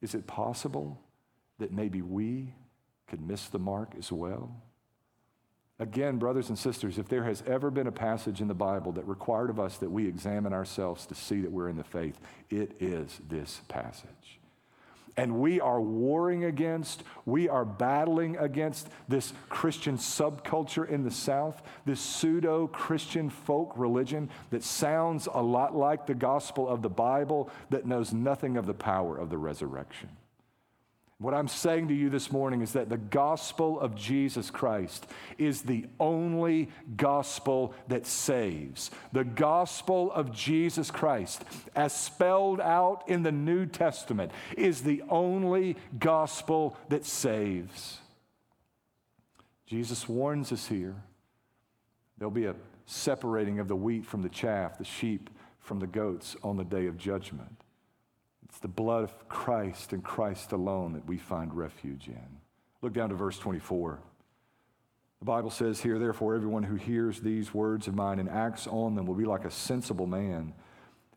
Is 0.00 0.14
it 0.14 0.28
possible 0.28 1.00
that 1.58 1.72
maybe 1.72 2.02
we 2.02 2.52
could 3.06 3.20
miss 3.20 3.48
the 3.48 3.58
mark 3.58 3.94
as 3.98 4.10
well? 4.10 4.54
Again, 5.80 6.18
brothers 6.18 6.50
and 6.50 6.58
sisters, 6.58 6.98
if 6.98 7.08
there 7.08 7.24
has 7.24 7.42
ever 7.46 7.70
been 7.70 7.88
a 7.88 7.92
passage 7.92 8.40
in 8.40 8.46
the 8.46 8.54
Bible 8.54 8.92
that 8.92 9.08
required 9.08 9.50
of 9.50 9.58
us 9.58 9.76
that 9.78 9.90
we 9.90 10.06
examine 10.06 10.52
ourselves 10.52 11.04
to 11.06 11.16
see 11.16 11.40
that 11.40 11.50
we're 11.50 11.68
in 11.68 11.76
the 11.76 11.82
faith, 11.82 12.18
it 12.48 12.76
is 12.78 13.20
this 13.28 13.60
passage. 13.66 14.38
And 15.16 15.40
we 15.40 15.60
are 15.60 15.80
warring 15.80 16.44
against, 16.44 17.02
we 17.24 17.48
are 17.48 17.64
battling 17.64 18.36
against 18.36 18.88
this 19.08 19.32
Christian 19.48 19.96
subculture 19.96 20.88
in 20.88 21.04
the 21.04 21.10
South, 21.10 21.62
this 21.84 22.00
pseudo 22.00 22.66
Christian 22.68 23.30
folk 23.30 23.72
religion 23.76 24.28
that 24.50 24.64
sounds 24.64 25.28
a 25.32 25.42
lot 25.42 25.74
like 25.74 26.06
the 26.06 26.14
gospel 26.14 26.68
of 26.68 26.82
the 26.82 26.88
Bible, 26.88 27.50
that 27.70 27.86
knows 27.86 28.12
nothing 28.12 28.56
of 28.56 28.66
the 28.66 28.74
power 28.74 29.16
of 29.16 29.30
the 29.30 29.38
resurrection. 29.38 30.08
What 31.24 31.32
I'm 31.32 31.48
saying 31.48 31.88
to 31.88 31.94
you 31.94 32.10
this 32.10 32.30
morning 32.30 32.60
is 32.60 32.74
that 32.74 32.90
the 32.90 32.98
gospel 32.98 33.80
of 33.80 33.94
Jesus 33.94 34.50
Christ 34.50 35.06
is 35.38 35.62
the 35.62 35.86
only 35.98 36.68
gospel 36.98 37.72
that 37.88 38.04
saves. 38.04 38.90
The 39.14 39.24
gospel 39.24 40.12
of 40.12 40.32
Jesus 40.32 40.90
Christ, 40.90 41.42
as 41.74 41.98
spelled 41.98 42.60
out 42.60 43.08
in 43.08 43.22
the 43.22 43.32
New 43.32 43.64
Testament, 43.64 44.32
is 44.54 44.82
the 44.82 45.02
only 45.08 45.78
gospel 45.98 46.76
that 46.90 47.06
saves. 47.06 48.00
Jesus 49.64 50.06
warns 50.06 50.52
us 50.52 50.66
here 50.66 50.94
there'll 52.18 52.30
be 52.30 52.44
a 52.44 52.54
separating 52.84 53.60
of 53.60 53.68
the 53.68 53.74
wheat 53.76 54.04
from 54.04 54.20
the 54.20 54.28
chaff, 54.28 54.76
the 54.76 54.84
sheep 54.84 55.30
from 55.58 55.78
the 55.78 55.86
goats 55.86 56.36
on 56.42 56.58
the 56.58 56.64
day 56.64 56.86
of 56.86 56.98
judgment. 56.98 57.63
The 58.64 58.68
blood 58.68 59.04
of 59.04 59.28
Christ 59.28 59.92
and 59.92 60.02
Christ 60.02 60.52
alone 60.52 60.94
that 60.94 61.06
we 61.06 61.18
find 61.18 61.52
refuge 61.52 62.08
in. 62.08 62.38
Look 62.80 62.94
down 62.94 63.10
to 63.10 63.14
verse 63.14 63.38
24. 63.38 63.98
The 65.18 65.24
Bible 65.26 65.50
says 65.50 65.82
here, 65.82 65.98
therefore, 65.98 66.34
everyone 66.34 66.62
who 66.62 66.76
hears 66.76 67.20
these 67.20 67.52
words 67.52 67.88
of 67.88 67.94
mine 67.94 68.18
and 68.18 68.26
acts 68.26 68.66
on 68.66 68.94
them 68.94 69.04
will 69.04 69.16
be 69.16 69.26
like 69.26 69.44
a 69.44 69.50
sensible 69.50 70.06
man 70.06 70.54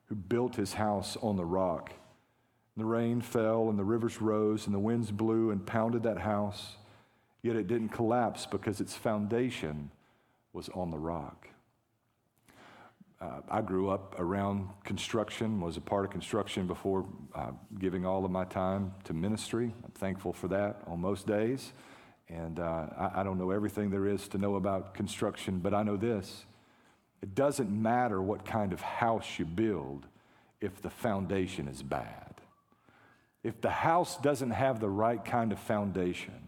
who 0.07 0.15
built 0.15 0.57
his 0.57 0.73
house 0.73 1.15
on 1.21 1.37
the 1.37 1.45
rock. 1.45 1.93
And 2.75 2.83
the 2.83 2.85
rain 2.85 3.21
fell, 3.21 3.69
and 3.69 3.79
the 3.79 3.85
rivers 3.85 4.21
rose, 4.21 4.65
and 4.65 4.75
the 4.75 4.79
winds 4.79 5.09
blew 5.09 5.49
and 5.49 5.65
pounded 5.65 6.03
that 6.03 6.17
house, 6.17 6.75
yet 7.43 7.55
it 7.55 7.67
didn't 7.67 7.89
collapse 7.89 8.45
because 8.45 8.81
its 8.81 8.93
foundation 8.93 9.89
was 10.51 10.67
on 10.73 10.91
the 10.91 10.99
rock. 10.99 11.47
Uh, 13.19 13.41
I 13.49 13.61
grew 13.61 13.89
up 13.89 14.15
around 14.19 14.69
construction, 14.83 15.59
was 15.59 15.75
a 15.75 15.81
part 15.81 16.05
of 16.05 16.11
construction 16.11 16.67
before 16.67 17.05
uh, 17.33 17.51
giving 17.79 18.05
all 18.05 18.23
of 18.23 18.29
my 18.29 18.45
time 18.45 18.93
to 19.05 19.13
ministry. 19.13 19.73
I'm 19.83 19.91
thankful 19.91 20.33
for 20.33 20.47
that 20.49 20.81
on 20.85 21.01
most 21.01 21.25
days. 21.25 21.73
And 22.29 22.59
uh, 22.59 22.85
I, 22.97 23.21
I 23.21 23.23
don't 23.23 23.39
know 23.39 23.51
everything 23.51 23.89
there 23.89 24.05
is 24.05 24.27
to 24.29 24.37
know 24.37 24.55
about 24.55 24.93
construction, 24.93 25.59
but 25.59 25.73
I 25.73 25.81
know 25.83 25.97
this 25.97 26.45
it 27.21 27.33
doesn't 27.33 27.71
matter 27.71 28.21
what 28.21 28.45
kind 28.45 28.71
of 28.71 28.81
house 28.81 29.39
you 29.39 29.45
build 29.45 30.05
if 30.61 30.81
the 30.81 30.89
foundation 30.89 31.67
is 31.67 31.81
bad. 31.81 32.35
If 33.43 33.61
the 33.61 33.69
house 33.69 34.17
doesn't 34.17 34.51
have 34.51 34.79
the 34.79 34.89
right 34.89 35.23
kind 35.23 35.51
of 35.51 35.59
foundation, 35.59 36.47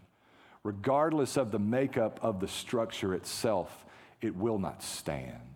regardless 0.62 1.36
of 1.36 1.50
the 1.50 1.58
makeup 1.58 2.20
of 2.22 2.38
the 2.38 2.46
structure 2.48 3.14
itself, 3.14 3.84
it 4.20 4.36
will 4.36 4.58
not 4.58 4.82
stand. 4.82 5.49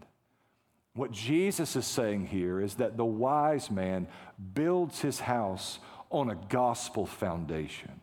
What 0.94 1.10
Jesus 1.10 1.74
is 1.74 1.86
saying 1.86 2.26
here 2.26 2.60
is 2.60 2.74
that 2.76 2.96
the 2.96 3.04
wise 3.04 3.70
man 3.70 4.06
builds 4.54 5.00
his 5.00 5.18
house 5.18 5.80
on 6.10 6.30
a 6.30 6.38
gospel 6.48 7.04
foundation. 7.04 8.00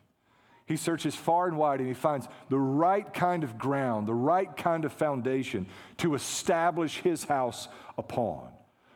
He 0.66 0.76
searches 0.76 1.16
far 1.16 1.48
and 1.48 1.58
wide 1.58 1.80
and 1.80 1.88
he 1.88 1.94
finds 1.94 2.28
the 2.50 2.60
right 2.60 3.12
kind 3.14 3.46
of 3.46 3.58
ground, 3.58 4.08
the 4.08 4.14
right 4.14 4.56
kind 4.58 4.84
of 4.84 4.92
foundation 4.92 5.68
to 5.98 6.16
establish 6.16 6.98
his 6.98 7.24
house 7.24 7.70
upon. 7.98 8.50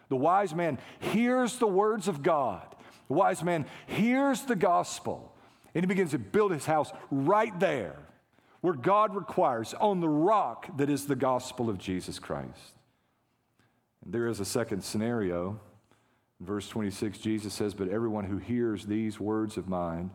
The 0.10 0.18
wise 0.18 0.54
man 0.54 0.78
hears 1.00 1.58
the 1.58 1.68
words 1.68 2.08
of 2.08 2.22
God. 2.22 2.76
The 3.08 3.14
wise 3.14 3.44
man 3.44 3.66
hears 3.88 4.42
the 4.42 4.56
gospel 4.56 5.34
and 5.74 5.84
he 5.84 5.88
begins 5.88 6.12
to 6.12 6.20
build 6.20 6.52
his 6.52 6.66
house 6.66 6.92
right 7.12 7.58
there 7.62 7.96
where 8.60 8.74
God 8.74 9.16
requires, 9.16 9.76
on 9.76 10.02
the 10.02 10.10
rock 10.10 10.76
that 10.78 10.90
is 10.90 11.06
the 11.06 11.16
gospel 11.16 11.70
of 11.70 11.78
Jesus 11.78 12.18
Christ. 12.18 12.75
There 14.06 14.28
is 14.28 14.40
a 14.40 14.46
second 14.46 14.84
scenario. 14.84 15.60
In 16.40 16.46
verse 16.46 16.68
26, 16.70 17.18
Jesus 17.18 17.54
says, 17.54 17.74
But 17.74 17.90
everyone 17.90 18.26
who 18.26 18.38
hears 18.38 18.86
these 18.86 19.20
words 19.20 19.58
of 19.58 19.68
mine 19.68 20.12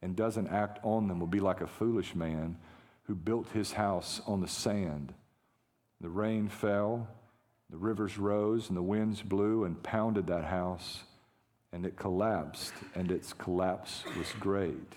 and 0.00 0.14
doesn't 0.14 0.48
act 0.48 0.78
on 0.82 1.08
them 1.08 1.18
will 1.18 1.26
be 1.26 1.40
like 1.40 1.60
a 1.60 1.66
foolish 1.66 2.14
man 2.14 2.56
who 3.04 3.14
built 3.14 3.48
his 3.50 3.72
house 3.72 4.20
on 4.26 4.40
the 4.40 4.48
sand. 4.48 5.12
The 6.00 6.08
rain 6.08 6.48
fell, 6.48 7.08
the 7.68 7.76
rivers 7.76 8.18
rose, 8.18 8.68
and 8.68 8.76
the 8.76 8.82
winds 8.82 9.22
blew 9.22 9.64
and 9.64 9.82
pounded 9.82 10.26
that 10.28 10.44
house, 10.44 11.04
and 11.72 11.84
it 11.86 11.96
collapsed, 11.96 12.72
and 12.94 13.10
its 13.10 13.32
collapse 13.32 14.04
was 14.16 14.30
great. 14.38 14.94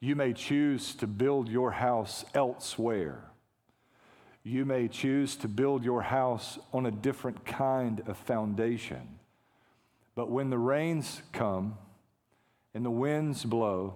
You 0.00 0.16
may 0.16 0.32
choose 0.32 0.94
to 0.96 1.06
build 1.06 1.48
your 1.48 1.72
house 1.72 2.24
elsewhere. 2.34 3.30
You 4.46 4.64
may 4.64 4.86
choose 4.86 5.34
to 5.38 5.48
build 5.48 5.84
your 5.84 6.02
house 6.02 6.56
on 6.72 6.86
a 6.86 6.90
different 6.92 7.44
kind 7.44 8.00
of 8.06 8.16
foundation. 8.16 9.18
But 10.14 10.30
when 10.30 10.50
the 10.50 10.58
rains 10.58 11.20
come, 11.32 11.76
and 12.72 12.84
the 12.84 12.90
winds 12.90 13.44
blow, 13.44 13.94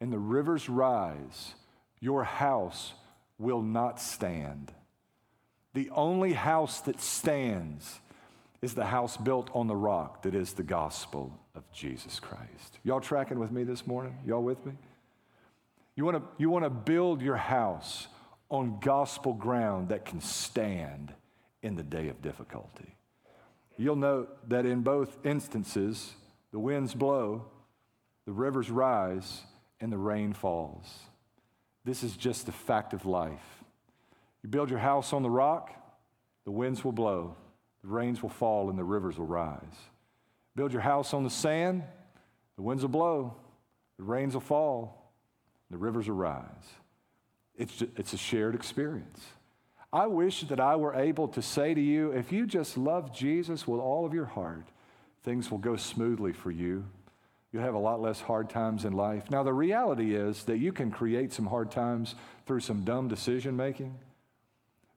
and 0.00 0.12
the 0.12 0.18
rivers 0.18 0.68
rise, 0.68 1.54
your 2.00 2.24
house 2.24 2.94
will 3.38 3.62
not 3.62 4.00
stand. 4.00 4.72
The 5.74 5.88
only 5.90 6.32
house 6.32 6.80
that 6.80 7.00
stands 7.00 8.00
is 8.62 8.74
the 8.74 8.86
house 8.86 9.16
built 9.16 9.50
on 9.54 9.68
the 9.68 9.76
rock 9.76 10.22
that 10.22 10.34
is 10.34 10.54
the 10.54 10.64
gospel 10.64 11.38
of 11.54 11.62
Jesus 11.70 12.18
Christ. 12.18 12.80
Y'all 12.82 13.00
tracking 13.00 13.38
with 13.38 13.52
me 13.52 13.62
this 13.62 13.86
morning? 13.86 14.18
Y'all 14.26 14.42
with 14.42 14.66
me? 14.66 14.72
You 15.94 16.04
want 16.04 16.16
to 16.16 16.24
you 16.38 16.50
want 16.50 16.64
to 16.64 16.70
build 16.70 17.22
your 17.22 17.36
house 17.36 18.08
on 18.50 18.78
gospel 18.80 19.32
ground 19.32 19.88
that 19.88 20.04
can 20.04 20.20
stand 20.20 21.14
in 21.62 21.76
the 21.76 21.82
day 21.82 22.08
of 22.08 22.20
difficulty. 22.20 22.96
You'll 23.76 23.96
note 23.96 24.48
that 24.50 24.66
in 24.66 24.82
both 24.82 25.16
instances, 25.24 26.12
the 26.52 26.58
winds 26.58 26.94
blow, 26.94 27.46
the 28.26 28.32
rivers 28.32 28.70
rise, 28.70 29.42
and 29.80 29.90
the 29.90 29.98
rain 29.98 30.32
falls. 30.32 30.86
This 31.84 32.02
is 32.02 32.16
just 32.16 32.46
the 32.46 32.52
fact 32.52 32.92
of 32.92 33.06
life. 33.06 33.62
You 34.42 34.48
build 34.48 34.68
your 34.68 34.78
house 34.78 35.12
on 35.12 35.22
the 35.22 35.30
rock, 35.30 35.70
the 36.44 36.50
winds 36.50 36.84
will 36.84 36.92
blow, 36.92 37.36
the 37.82 37.88
rains 37.88 38.22
will 38.22 38.28
fall 38.28 38.68
and 38.68 38.78
the 38.78 38.84
rivers 38.84 39.18
will 39.18 39.26
rise. 39.26 39.60
Build 40.56 40.72
your 40.72 40.82
house 40.82 41.14
on 41.14 41.24
the 41.24 41.30
sand, 41.30 41.84
the 42.56 42.62
winds 42.62 42.82
will 42.82 42.90
blow, 42.90 43.34
the 43.96 44.04
rains 44.04 44.34
will 44.34 44.40
fall, 44.40 45.12
the 45.70 45.78
rivers 45.78 46.08
will 46.08 46.16
rise. 46.16 46.44
It's, 47.60 47.82
it's 47.96 48.14
a 48.14 48.16
shared 48.16 48.54
experience. 48.54 49.20
I 49.92 50.06
wish 50.06 50.44
that 50.44 50.60
I 50.60 50.76
were 50.76 50.94
able 50.94 51.28
to 51.28 51.42
say 51.42 51.74
to 51.74 51.80
you, 51.80 52.10
if 52.12 52.32
you 52.32 52.46
just 52.46 52.78
love 52.78 53.14
Jesus 53.14 53.68
with 53.68 53.80
all 53.80 54.06
of 54.06 54.14
your 54.14 54.24
heart, 54.24 54.66
things 55.24 55.50
will 55.50 55.58
go 55.58 55.76
smoothly 55.76 56.32
for 56.32 56.50
you. 56.50 56.86
You'll 57.52 57.64
have 57.64 57.74
a 57.74 57.78
lot 57.78 58.00
less 58.00 58.18
hard 58.22 58.48
times 58.48 58.86
in 58.86 58.94
life. 58.94 59.30
Now, 59.30 59.42
the 59.42 59.52
reality 59.52 60.14
is 60.14 60.44
that 60.44 60.56
you 60.56 60.72
can 60.72 60.90
create 60.90 61.34
some 61.34 61.46
hard 61.46 61.70
times 61.70 62.14
through 62.46 62.60
some 62.60 62.82
dumb 62.82 63.08
decision 63.08 63.56
making. 63.56 63.94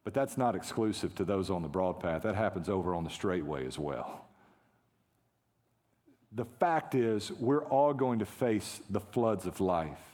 But 0.06 0.13
that's 0.13 0.38
not 0.38 0.56
exclusive 0.56 1.13
to 1.15 1.26
those 1.26 1.49
on 1.49 1.63
the 1.63 1.67
broad 1.67 1.99
path. 1.99 2.21
That 2.21 2.36
happens 2.36 2.69
over 2.69 2.95
on 2.95 3.04
the 3.04 3.10
straight 3.10 3.45
way 3.45 3.65
as 3.65 3.78
well. 3.78 4.26
The 6.32 6.45
fact 6.45 6.95
is, 6.95 7.30
we're 7.30 7.65
all 7.65 7.93
going 7.93 8.19
to 8.19 8.26
face 8.26 8.80
the 8.89 9.02
floods 9.02 9.45
of 9.45 9.60
life. 9.60 10.12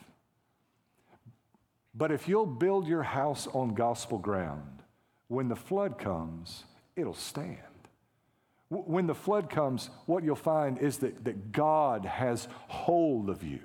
But 1.93 2.11
if 2.11 2.27
you'll 2.27 2.45
build 2.45 2.87
your 2.87 3.03
house 3.03 3.47
on 3.47 3.73
gospel 3.73 4.17
ground, 4.17 4.83
when 5.27 5.47
the 5.47 5.55
flood 5.55 5.97
comes, 5.97 6.63
it'll 6.95 7.13
stand. 7.13 7.57
When 8.69 9.07
the 9.07 9.15
flood 9.15 9.49
comes, 9.49 9.89
what 10.05 10.23
you'll 10.23 10.35
find 10.35 10.77
is 10.77 10.97
that, 10.99 11.25
that 11.25 11.51
God 11.51 12.05
has 12.05 12.47
hold 12.67 13.29
of 13.29 13.43
you 13.43 13.61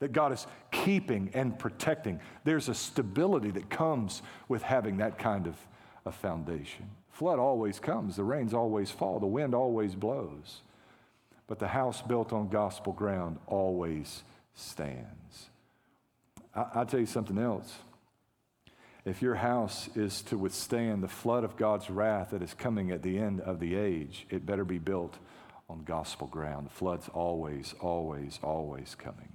that 0.00 0.12
God 0.12 0.32
is 0.32 0.46
keeping 0.70 1.30
and 1.34 1.58
protecting. 1.58 2.20
There's 2.44 2.68
a 2.68 2.74
stability 2.74 3.50
that 3.52 3.70
comes 3.70 4.22
with 4.48 4.62
having 4.62 4.96
that 4.96 5.18
kind 5.18 5.46
of 5.46 5.56
a 6.04 6.10
foundation. 6.10 6.90
Flood 7.10 7.38
always 7.38 7.78
comes, 7.78 8.16
the 8.16 8.24
rains 8.24 8.54
always 8.54 8.90
fall, 8.90 9.20
the 9.20 9.26
wind 9.26 9.54
always 9.54 9.94
blows. 9.94 10.62
But 11.46 11.58
the 11.58 11.68
house 11.68 12.00
built 12.00 12.32
on 12.32 12.48
gospel 12.48 12.92
ground 12.92 13.38
always 13.46 14.22
stands. 14.54 15.50
I, 16.54 16.78
will 16.78 16.86
tell 16.86 17.00
you 17.00 17.06
something 17.06 17.38
else. 17.38 17.72
If 19.04 19.22
your 19.22 19.36
house 19.36 19.88
is 19.94 20.22
to 20.22 20.36
withstand 20.36 21.02
the 21.02 21.08
flood 21.08 21.42
of 21.42 21.56
God's 21.56 21.88
wrath 21.88 22.30
that 22.30 22.42
is 22.42 22.52
coming 22.54 22.90
at 22.90 23.02
the 23.02 23.18
end 23.18 23.40
of 23.40 23.58
the 23.58 23.74
age, 23.74 24.26
it 24.28 24.44
better 24.44 24.64
be 24.64 24.78
built 24.78 25.16
on 25.70 25.84
gospel 25.84 26.26
ground. 26.26 26.66
The 26.66 26.70
flood's 26.70 27.08
always, 27.08 27.74
always, 27.80 28.38
always 28.42 28.94
coming. 28.94 29.32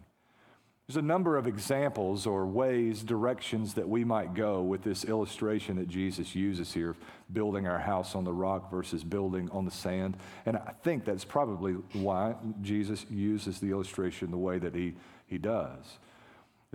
There's 0.88 0.98
a 0.98 1.02
number 1.02 1.36
of 1.36 1.48
examples 1.48 2.28
or 2.28 2.46
ways, 2.46 3.02
directions 3.02 3.74
that 3.74 3.90
we 3.90 4.04
might 4.04 4.36
go 4.36 4.62
with 4.62 4.84
this 4.84 5.04
illustration 5.04 5.78
that 5.78 5.88
Jesus 5.88 6.36
uses 6.36 6.72
here 6.72 6.96
building 7.34 7.68
our 7.68 7.80
house 7.80 8.14
on 8.14 8.24
the 8.24 8.32
rock 8.32 8.70
versus 8.70 9.04
building 9.04 9.50
on 9.52 9.66
the 9.66 9.72
sand. 9.72 10.16
And 10.46 10.58
I 10.58 10.74
think 10.84 11.04
that's 11.04 11.26
probably 11.26 11.74
why 11.94 12.36
Jesus 12.62 13.04
uses 13.10 13.60
the 13.60 13.72
illustration 13.72 14.30
the 14.30 14.38
way 14.38 14.60
that 14.60 14.76
he, 14.76 14.94
he 15.26 15.40
does. 15.40 15.98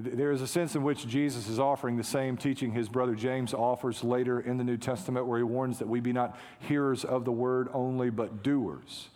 There 0.01 0.33
is 0.33 0.43
a 0.43 0.47
sense 0.47 0.75
in 0.75 0.83
which 0.83 1.07
Jesus 1.07 1.49
is 1.49 1.59
offering 1.59 1.97
the 1.97 2.05
same 2.05 2.37
teaching 2.37 2.73
his 2.73 2.89
brother 2.89 3.15
James 3.15 3.53
offers 3.53 4.03
later 4.03 4.41
in 4.41 4.57
the 4.57 4.65
New 4.65 4.77
Testament, 4.77 5.27
where 5.27 5.39
he 5.39 5.45
warns 5.45 5.79
that 5.79 5.89
we 5.89 6.01
be 6.01 6.13
not 6.13 6.39
hearers 6.61 7.05
of 7.05 7.25
the 7.25 7.33
word 7.33 7.69
only, 7.73 8.11
but 8.11 8.43
doers. 8.43 9.09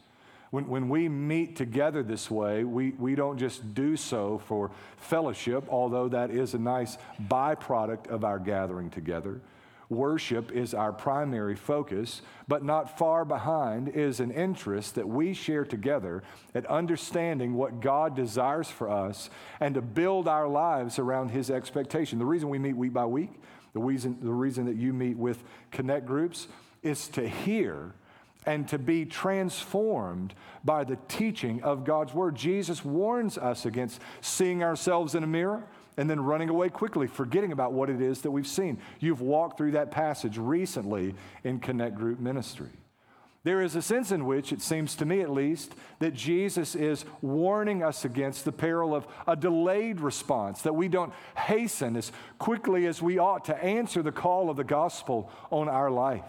When, 0.51 0.69
when 0.69 0.89
we 0.89 1.09
meet 1.09 1.57
together 1.57 2.03
this 2.03 2.31
way, 2.31 2.63
we, 2.63 2.91
we 2.93 3.17
don't 3.17 3.39
just 3.39 3.75
do 3.75 3.97
so 3.97 4.41
for 4.47 4.71
fellowship, 4.99 5.65
although 5.69 6.09
that 6.09 6.31
is 6.31 6.55
a 6.55 6.59
nice 6.59 6.97
byproduct 7.29 8.07
of 8.07 8.23
our 8.23 8.39
gathering 8.39 8.91
together. 8.91 9.41
Worship 9.89 10.51
is 10.53 10.75
our 10.75 10.93
primary 10.93 11.55
focus, 11.55 12.23
but 12.49 12.65
not 12.65 12.99
far 12.99 13.25
behind 13.25 13.89
is 13.89 14.21
an 14.21 14.31
interest 14.31 14.95
that 14.95 15.09
we 15.09 15.35
share 15.35 15.65
together 15.65 16.23
at 16.55 16.67
understanding 16.67 17.55
what 17.55 17.81
God 17.81 18.17
desires 18.17 18.69
for 18.69 18.89
us 18.89 19.31
and 19.61 19.75
to 19.75 19.83
build 19.83 20.27
our 20.27 20.49
lives 20.49 20.99
around 20.99 21.31
His 21.31 21.51
expectation. 21.51 22.19
The 22.19 22.25
reason 22.25 22.49
we 22.49 22.59
meet 22.59 22.77
week 22.77 22.93
by 22.93 23.07
week, 23.07 23.31
the 23.73 23.81
reason, 23.81 24.19
the 24.23 24.33
reason 24.33 24.67
that 24.67 24.77
you 24.77 24.93
meet 24.93 25.17
with 25.17 25.43
connect 25.71 26.07
groups, 26.07 26.49
is 26.83 27.09
to 27.09 27.29
hear 27.29 27.93
and 28.47 28.69
to 28.69 28.79
be 28.79 29.05
transformed 29.05 30.35
by 30.65 30.85
the 30.85 30.99
teaching 31.09 31.63
of 31.63 31.85
God's 31.85 32.13
word. 32.13 32.35
Jesus 32.35 32.85
warns 32.85 33.39
us 33.39 33.65
against 33.65 34.01
seeing 34.21 34.63
ourselves 34.63 35.15
in 35.15 35.25
a 35.25 35.27
mirror 35.27 35.65
and 35.97 36.09
then 36.09 36.21
running 36.21 36.49
away 36.49 36.69
quickly, 36.69 37.07
forgetting 37.07 37.53
about 37.53 37.73
what 37.73 37.91
it 37.91 38.01
is 38.01 38.23
that 38.23 38.31
we've 38.31 38.47
seen. 38.47 38.79
You've 39.01 39.21
walked 39.21 39.59
through 39.59 39.73
that 39.73 39.91
passage 39.91 40.39
recently 40.39 41.15
in 41.45 41.61
Connect 41.61 41.95
Group 41.95 42.19
Ministry. 42.21 42.71
There 43.45 43.61
is 43.61 43.77
a 43.77 43.83
sense 43.83 44.11
in 44.11 44.25
which, 44.25 44.53
it 44.55 44.63
seems 44.63 44.97
to 44.97 45.05
me 45.05 45.21
at 45.21 45.31
least, 45.31 45.75
that 45.99 46.15
Jesus 46.15 46.75
is 46.75 47.05
warning 47.21 47.83
us 47.83 48.07
against 48.07 48.47
the 48.47 48.53
peril 48.53 48.95
of 48.95 49.07
a 49.29 49.37
delayed 49.37 50.01
response, 50.01 50.63
that 50.63 50.75
we 50.75 50.89
don't 50.89 51.13
hasten 51.37 51.95
as 51.95 52.11
quickly 52.39 52.87
as 52.87 53.03
we 53.03 53.19
ought 53.19 53.45
to 53.45 53.63
answer 53.63 54.03
the 54.03 54.13
call 54.13 54.49
of 54.49 54.57
the 54.57 54.65
gospel 54.65 55.31
on 55.51 55.69
our 55.69 55.91
life. 55.91 56.25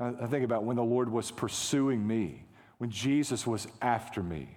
I 0.00 0.26
think 0.26 0.46
about 0.46 0.64
when 0.64 0.76
the 0.76 0.82
Lord 0.82 1.12
was 1.12 1.30
pursuing 1.30 2.06
me, 2.06 2.46
when 2.78 2.90
Jesus 2.90 3.46
was 3.46 3.68
after 3.82 4.22
me. 4.22 4.48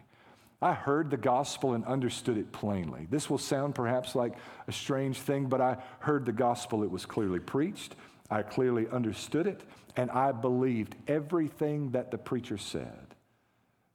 I 0.62 0.74
heard 0.74 1.12
the 1.12 1.18
gospel 1.18 1.74
and 1.74 1.86
understood 1.86 2.38
it 2.38 2.52
plainly. 2.52 3.08
This 3.10 3.30
will 3.30 3.38
sound 3.38 3.76
perhaps 3.76 4.16
like 4.16 4.34
a 4.68 4.72
strange 4.72 5.20
thing, 5.20 5.48
but 5.48 5.62
I 5.62 5.78
heard 6.00 6.26
the 6.26 6.32
gospel. 6.32 6.84
It 6.84 6.90
was 6.90 7.06
clearly 7.06 7.40
preached. 7.40 7.96
I 8.30 8.42
clearly 8.42 8.88
understood 8.88 9.48
it, 9.48 9.62
and 9.96 10.10
I 10.12 10.32
believed 10.32 10.96
everything 11.08 11.92
that 11.92 12.12
the 12.12 12.18
preacher 12.18 12.58
said. 12.58 13.16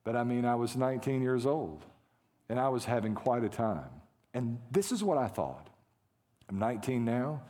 But 0.05 0.17
I 0.17 0.25
mean, 0.25 0.45
I 0.45 0.55
was 0.55 0.77
19 0.77 1.21
years 1.21 1.47
old, 1.47 1.85
and 2.49 2.59
I 2.59 2.69
was 2.69 2.85
having 2.85 3.15
quite 3.15 3.45
a 3.45 3.49
time. 3.49 3.91
And 4.33 4.59
this 4.71 4.93
is 4.93 5.03
what 5.03 5.19
I 5.19 5.29
thought 5.29 5.69
I'm 6.49 6.59
19 6.59 7.05
now 7.05 7.43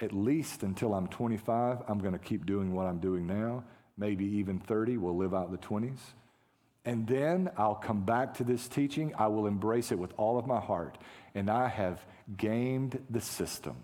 at 0.00 0.12
least 0.12 0.62
until 0.62 0.94
I'm 0.94 1.08
25, 1.08 1.82
I'm 1.88 1.98
going 1.98 2.12
to 2.12 2.18
keep 2.18 2.46
doing 2.46 2.72
what 2.72 2.86
I'm 2.86 2.98
doing 2.98 3.26
now. 3.26 3.64
Maybe 3.96 4.24
even 4.24 4.60
30, 4.60 4.96
we'll 4.96 5.16
live 5.16 5.34
out 5.34 5.50
the 5.50 5.58
20s. 5.58 5.98
And 6.88 7.06
then 7.06 7.50
I'll 7.58 7.74
come 7.74 8.00
back 8.00 8.32
to 8.38 8.44
this 8.44 8.66
teaching. 8.66 9.12
I 9.18 9.26
will 9.26 9.46
embrace 9.46 9.92
it 9.92 9.98
with 9.98 10.14
all 10.16 10.38
of 10.38 10.46
my 10.46 10.58
heart. 10.58 10.96
And 11.34 11.50
I 11.50 11.68
have 11.68 12.02
gamed 12.34 12.98
the 13.10 13.20
system. 13.20 13.76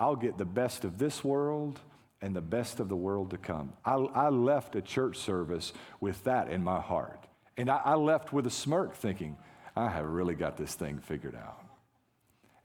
I'll 0.00 0.16
get 0.16 0.36
the 0.36 0.44
best 0.44 0.84
of 0.84 0.98
this 0.98 1.22
world 1.22 1.78
and 2.20 2.34
the 2.34 2.40
best 2.40 2.80
of 2.80 2.88
the 2.88 2.96
world 2.96 3.30
to 3.30 3.38
come. 3.38 3.72
I, 3.84 3.94
I 3.94 4.28
left 4.30 4.74
a 4.74 4.82
church 4.82 5.16
service 5.18 5.72
with 6.00 6.24
that 6.24 6.50
in 6.50 6.64
my 6.64 6.80
heart. 6.80 7.24
And 7.56 7.70
I, 7.70 7.80
I 7.84 7.94
left 7.94 8.32
with 8.32 8.48
a 8.48 8.50
smirk 8.50 8.96
thinking, 8.96 9.36
I 9.76 9.88
have 9.88 10.04
really 10.04 10.34
got 10.34 10.56
this 10.56 10.74
thing 10.74 10.98
figured 10.98 11.36
out. 11.36 11.67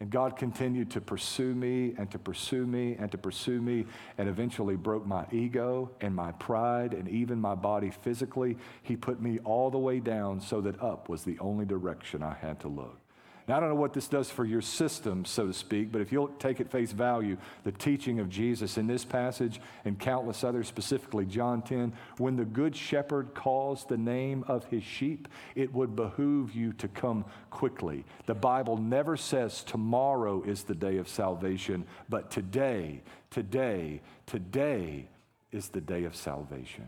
And 0.03 0.11
God 0.11 0.35
continued 0.35 0.91
to 0.91 0.99
pursue 0.99 1.55
me 1.55 1.93
and 1.97 2.11
to 2.11 2.19
pursue 2.19 2.67
me 2.67 2.97
and 2.99 3.09
to 3.13 3.17
pursue 3.17 3.61
me 3.61 3.85
and 4.17 4.27
eventually 4.27 4.75
broke 4.75 5.05
my 5.05 5.25
ego 5.31 5.91
and 6.01 6.13
my 6.13 6.33
pride 6.33 6.93
and 6.93 7.07
even 7.07 7.39
my 7.39 7.55
body 7.55 7.89
physically. 7.89 8.57
He 8.81 8.97
put 8.97 9.21
me 9.21 9.39
all 9.45 9.71
the 9.71 9.77
way 9.79 10.01
down 10.01 10.41
so 10.41 10.59
that 10.59 10.81
up 10.81 11.07
was 11.07 11.23
the 11.23 11.39
only 11.39 11.63
direction 11.63 12.21
I 12.21 12.33
had 12.33 12.59
to 12.59 12.67
look. 12.67 13.02
Now, 13.47 13.57
I 13.57 13.59
don't 13.59 13.69
know 13.69 13.75
what 13.75 13.93
this 13.93 14.07
does 14.07 14.29
for 14.29 14.45
your 14.45 14.61
system, 14.61 15.25
so 15.25 15.47
to 15.47 15.53
speak, 15.53 15.91
but 15.91 16.01
if 16.01 16.13
you'll 16.13 16.29
take 16.39 16.61
at 16.61 16.71
face 16.71 16.93
value 16.93 17.35
the 17.65 17.73
teaching 17.73 18.19
of 18.19 18.29
Jesus 18.29 18.77
in 18.77 18.87
this 18.87 19.03
passage 19.03 19.59
and 19.83 19.99
countless 19.99 20.45
others, 20.45 20.67
specifically 20.67 21.25
John 21.25 21.61
10, 21.61 21.91
when 22.19 22.37
the 22.37 22.45
Good 22.45 22.73
Shepherd 22.73 23.33
calls 23.33 23.85
the 23.85 23.97
name 23.97 24.45
of 24.47 24.65
his 24.65 24.83
sheep, 24.83 25.27
it 25.55 25.73
would 25.73 25.93
behoove 25.93 26.55
you 26.55 26.71
to 26.73 26.87
come 26.87 27.25
quickly. 27.49 28.05
The 28.27 28.35
Bible 28.35 28.77
never 28.77 29.17
says 29.17 29.63
tomorrow 29.63 30.41
is 30.43 30.63
the 30.63 30.75
day 30.75 30.97
of 30.97 31.09
salvation, 31.09 31.85
but 32.07 32.31
today, 32.31 33.01
today, 33.29 34.01
today 34.25 35.09
is 35.51 35.67
the 35.67 35.81
day 35.81 36.05
of 36.05 36.15
salvation 36.15 36.85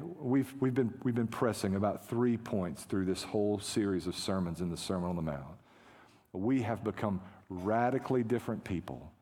we've, 0.00 0.52
we've, 0.60 0.74
been, 0.74 0.94
we've 1.02 1.14
been 1.14 1.26
pressing 1.26 1.74
about 1.74 2.08
three 2.08 2.36
points 2.36 2.84
through 2.84 3.04
this 3.04 3.22
whole 3.22 3.58
series 3.58 4.06
of 4.06 4.16
sermons 4.16 4.60
in 4.60 4.70
the 4.70 4.76
Sermon 4.76 5.10
on 5.10 5.16
the 5.16 5.22
Mount. 5.22 5.56
We 6.32 6.62
have 6.62 6.84
become 6.84 7.20
radically 7.48 8.22
different 8.22 8.64
people 8.64 9.12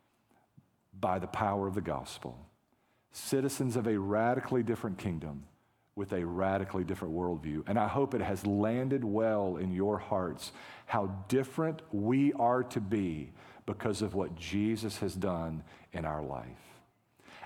by 0.98 1.18
the 1.18 1.26
power 1.26 1.66
of 1.66 1.74
the 1.74 1.80
gospel, 1.80 2.38
citizens 3.12 3.76
of 3.76 3.86
a 3.86 3.98
radically 3.98 4.62
different 4.62 4.98
kingdom 4.98 5.44
with 5.94 6.12
a 6.12 6.24
radically 6.24 6.84
different 6.84 7.14
worldview. 7.14 7.64
And 7.66 7.78
I 7.78 7.88
hope 7.88 8.14
it 8.14 8.20
has 8.20 8.46
landed 8.46 9.04
well 9.04 9.56
in 9.56 9.72
your 9.72 9.98
hearts 9.98 10.52
how 10.86 11.06
different 11.28 11.82
we 11.92 12.32
are 12.34 12.62
to 12.64 12.80
be 12.80 13.32
because 13.66 14.00
of 14.00 14.14
what 14.14 14.34
Jesus 14.36 14.98
has 14.98 15.14
done 15.14 15.62
in 15.92 16.04
our 16.04 16.22
life. 16.22 16.67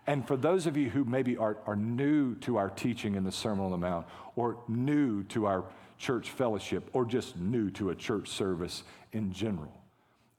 And 0.07 0.27
for 0.27 0.37
those 0.37 0.67
of 0.67 0.77
you 0.77 0.91
who 0.91 1.05
maybe 1.05 1.37
are, 1.37 1.59
are 1.67 1.77
new 1.77 2.35
to 2.37 2.57
our 2.57 2.69
teaching 2.69 3.15
in 3.15 3.25
the 3.25 3.33
Sermon 3.33 3.65
on 3.67 3.71
the 3.71 3.79
Mount, 3.79 4.07
or 4.35 4.59
new 4.67 5.23
to 5.25 5.47
our 5.47 5.65
church 5.99 6.31
fellowship, 6.31 6.91
or 6.93 7.05
just 7.05 7.37
new 7.37 7.71
to 7.71 7.91
a 7.91 7.95
church 7.95 8.29
service 8.29 8.83
in 9.13 9.33
general, 9.33 9.73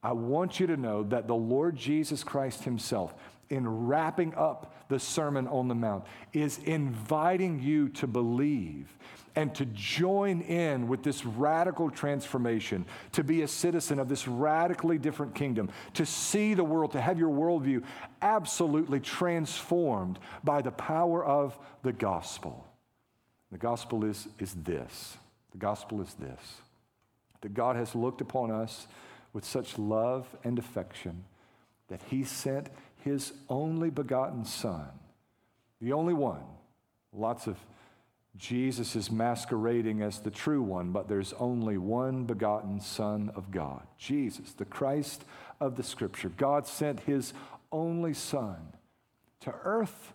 I 0.01 0.11
want 0.11 0.59
you 0.59 0.67
to 0.67 0.75
know 0.75 1.03
that 1.03 1.27
the 1.27 1.35
Lord 1.35 1.77
Jesus 1.77 2.23
Christ 2.23 2.63
Himself, 2.63 3.13
in 3.49 3.87
wrapping 3.87 4.35
up 4.35 4.72
the 4.89 4.99
Sermon 4.99 5.47
on 5.47 5.67
the 5.67 5.75
Mount, 5.75 6.05
is 6.33 6.59
inviting 6.59 7.61
you 7.61 7.89
to 7.89 8.07
believe 8.07 8.97
and 9.35 9.53
to 9.55 9.65
join 9.65 10.41
in 10.41 10.87
with 10.87 11.03
this 11.03 11.25
radical 11.25 11.89
transformation, 11.89 12.85
to 13.13 13.23
be 13.23 13.41
a 13.41 13.47
citizen 13.47 13.99
of 13.99 14.07
this 14.07 14.27
radically 14.27 14.97
different 14.97 15.33
kingdom, 15.33 15.69
to 15.93 16.05
see 16.05 16.53
the 16.53 16.63
world, 16.63 16.91
to 16.91 17.01
have 17.01 17.17
your 17.17 17.29
worldview 17.29 17.83
absolutely 18.21 18.99
transformed 18.99 20.19
by 20.43 20.61
the 20.61 20.71
power 20.71 21.25
of 21.25 21.57
the 21.81 21.93
gospel. 21.93 22.67
The 23.51 23.57
gospel 23.57 24.05
is, 24.05 24.27
is 24.39 24.53
this 24.53 25.17
the 25.51 25.57
gospel 25.59 26.01
is 26.01 26.13
this 26.15 26.57
that 27.41 27.53
God 27.53 27.75
has 27.75 27.93
looked 27.93 28.21
upon 28.21 28.51
us 28.51 28.87
with 29.33 29.43
such 29.43 29.77
love 29.77 30.25
and 30.43 30.57
affection 30.57 31.25
that 31.89 32.01
he 32.09 32.23
sent 32.23 32.69
his 33.03 33.33
only 33.49 33.89
begotten 33.89 34.45
Son, 34.45 34.87
the 35.81 35.93
only 35.93 36.13
one. 36.13 36.43
Lots 37.11 37.47
of 37.47 37.57
Jesus 38.35 38.95
is 38.95 39.11
masquerading 39.11 40.01
as 40.01 40.19
the 40.19 40.31
true 40.31 40.61
one, 40.61 40.91
but 40.91 41.07
there's 41.07 41.33
only 41.33 41.77
one 41.77 42.23
begotten 42.23 42.79
Son 42.79 43.31
of 43.35 43.51
God, 43.51 43.83
Jesus, 43.97 44.53
the 44.53 44.65
Christ 44.65 45.23
of 45.59 45.75
the 45.75 45.83
Scripture. 45.83 46.29
God 46.29 46.65
sent 46.65 47.01
his 47.01 47.33
only 47.71 48.13
Son 48.13 48.57
to 49.41 49.53
earth 49.63 50.13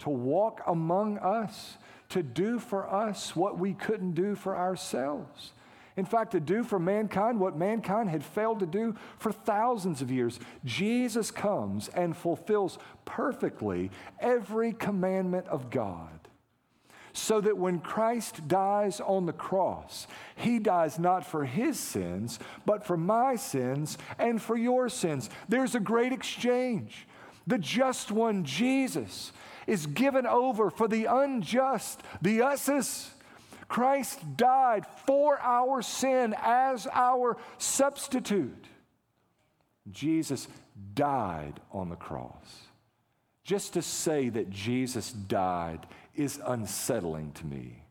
to 0.00 0.10
walk 0.10 0.62
among 0.66 1.18
us, 1.18 1.76
to 2.08 2.22
do 2.22 2.58
for 2.58 2.92
us 2.92 3.36
what 3.36 3.58
we 3.58 3.74
couldn't 3.74 4.12
do 4.12 4.34
for 4.34 4.56
ourselves. 4.56 5.52
In 6.00 6.06
fact, 6.06 6.30
to 6.30 6.40
do 6.40 6.64
for 6.64 6.78
mankind 6.78 7.38
what 7.38 7.58
mankind 7.58 8.08
had 8.08 8.24
failed 8.24 8.60
to 8.60 8.66
do 8.66 8.94
for 9.18 9.30
thousands 9.30 10.00
of 10.00 10.10
years. 10.10 10.40
Jesus 10.64 11.30
comes 11.30 11.88
and 11.88 12.16
fulfills 12.16 12.78
perfectly 13.04 13.90
every 14.18 14.72
commandment 14.72 15.46
of 15.48 15.68
God 15.68 16.08
so 17.12 17.38
that 17.42 17.58
when 17.58 17.80
Christ 17.80 18.48
dies 18.48 19.02
on 19.02 19.26
the 19.26 19.34
cross, 19.34 20.06
he 20.36 20.58
dies 20.58 20.98
not 20.98 21.26
for 21.26 21.44
his 21.44 21.78
sins, 21.78 22.38
but 22.64 22.86
for 22.86 22.96
my 22.96 23.36
sins 23.36 23.98
and 24.18 24.40
for 24.40 24.56
your 24.56 24.88
sins. 24.88 25.28
There's 25.50 25.74
a 25.74 25.80
great 25.80 26.14
exchange. 26.14 27.06
The 27.46 27.58
just 27.58 28.10
one, 28.10 28.44
Jesus, 28.44 29.32
is 29.66 29.84
given 29.84 30.26
over 30.26 30.70
for 30.70 30.88
the 30.88 31.04
unjust, 31.04 32.02
the 32.22 32.40
us's. 32.40 33.10
Christ 33.70 34.36
died 34.36 34.84
for 35.06 35.38
our 35.38 35.80
sin 35.80 36.34
as 36.42 36.88
our 36.92 37.36
substitute. 37.56 38.66
Jesus 39.88 40.48
died 40.94 41.60
on 41.70 41.88
the 41.88 41.94
cross. 41.94 42.64
Just 43.44 43.74
to 43.74 43.82
say 43.82 44.28
that 44.28 44.50
Jesus 44.50 45.12
died 45.12 45.86
is 46.16 46.40
unsettling 46.44 47.30
to 47.34 47.46
me, 47.46 47.84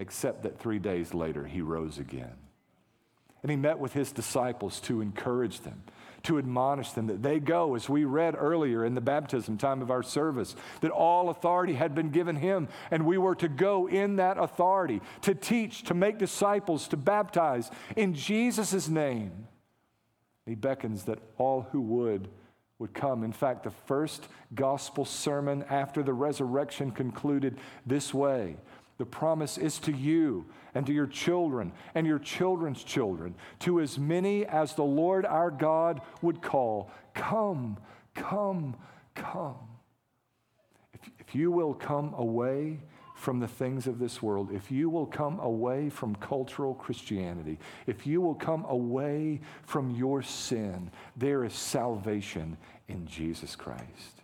except 0.00 0.42
that 0.42 0.58
three 0.58 0.80
days 0.80 1.14
later 1.14 1.46
he 1.46 1.60
rose 1.60 1.98
again. 1.98 2.36
And 3.42 3.50
he 3.50 3.56
met 3.56 3.78
with 3.78 3.92
his 3.92 4.10
disciples 4.10 4.80
to 4.80 5.00
encourage 5.00 5.60
them, 5.60 5.84
to 6.24 6.38
admonish 6.38 6.92
them 6.92 7.06
that 7.06 7.22
they 7.22 7.40
go, 7.40 7.74
as 7.74 7.88
we 7.88 8.04
read 8.04 8.34
earlier 8.38 8.84
in 8.84 8.94
the 8.94 9.00
baptism 9.00 9.58
time 9.58 9.82
of 9.82 9.90
our 9.90 10.02
service, 10.02 10.54
that 10.80 10.90
all 10.90 11.30
authority 11.30 11.74
had 11.74 11.94
been 11.94 12.10
given 12.10 12.36
him, 12.36 12.68
and 12.90 13.06
we 13.06 13.18
were 13.18 13.34
to 13.36 13.48
go 13.48 13.88
in 13.88 14.16
that 14.16 14.38
authority, 14.38 15.00
to 15.22 15.34
teach, 15.34 15.82
to 15.84 15.94
make 15.94 16.18
disciples, 16.18 16.88
to 16.88 16.96
baptize 16.96 17.70
in 17.96 18.14
Jesus' 18.14 18.88
name. 18.88 19.46
He 20.46 20.54
beckons 20.54 21.04
that 21.04 21.18
all 21.38 21.68
who 21.70 21.80
would 21.80 22.28
would 22.80 22.94
come. 22.94 23.22
In 23.22 23.32
fact, 23.32 23.62
the 23.62 23.70
first 23.70 24.26
gospel 24.54 25.04
sermon 25.04 25.64
after 25.68 26.02
the 26.02 26.14
resurrection 26.14 26.90
concluded 26.90 27.58
this 27.86 28.12
way 28.12 28.56
The 29.00 29.06
promise 29.06 29.56
is 29.56 29.78
to 29.78 29.92
you 29.92 30.44
and 30.74 30.84
to 30.84 30.92
your 30.92 31.06
children 31.06 31.72
and 31.94 32.06
your 32.06 32.18
children's 32.18 32.84
children, 32.84 33.34
to 33.60 33.80
as 33.80 33.98
many 33.98 34.44
as 34.44 34.74
the 34.74 34.84
Lord 34.84 35.24
our 35.24 35.50
God 35.50 36.02
would 36.20 36.42
call. 36.42 36.90
Come, 37.14 37.78
come, 38.14 38.76
come. 39.14 39.56
If, 40.92 41.00
if 41.18 41.34
you 41.34 41.50
will 41.50 41.72
come 41.72 42.12
away 42.12 42.80
from 43.14 43.40
the 43.40 43.48
things 43.48 43.86
of 43.86 43.98
this 43.98 44.20
world, 44.20 44.50
if 44.52 44.70
you 44.70 44.90
will 44.90 45.06
come 45.06 45.40
away 45.40 45.88
from 45.88 46.14
cultural 46.16 46.74
Christianity, 46.74 47.58
if 47.86 48.06
you 48.06 48.20
will 48.20 48.34
come 48.34 48.66
away 48.66 49.40
from 49.62 49.92
your 49.92 50.20
sin, 50.20 50.90
there 51.16 51.42
is 51.42 51.54
salvation 51.54 52.58
in 52.86 53.06
Jesus 53.06 53.56
Christ. 53.56 54.20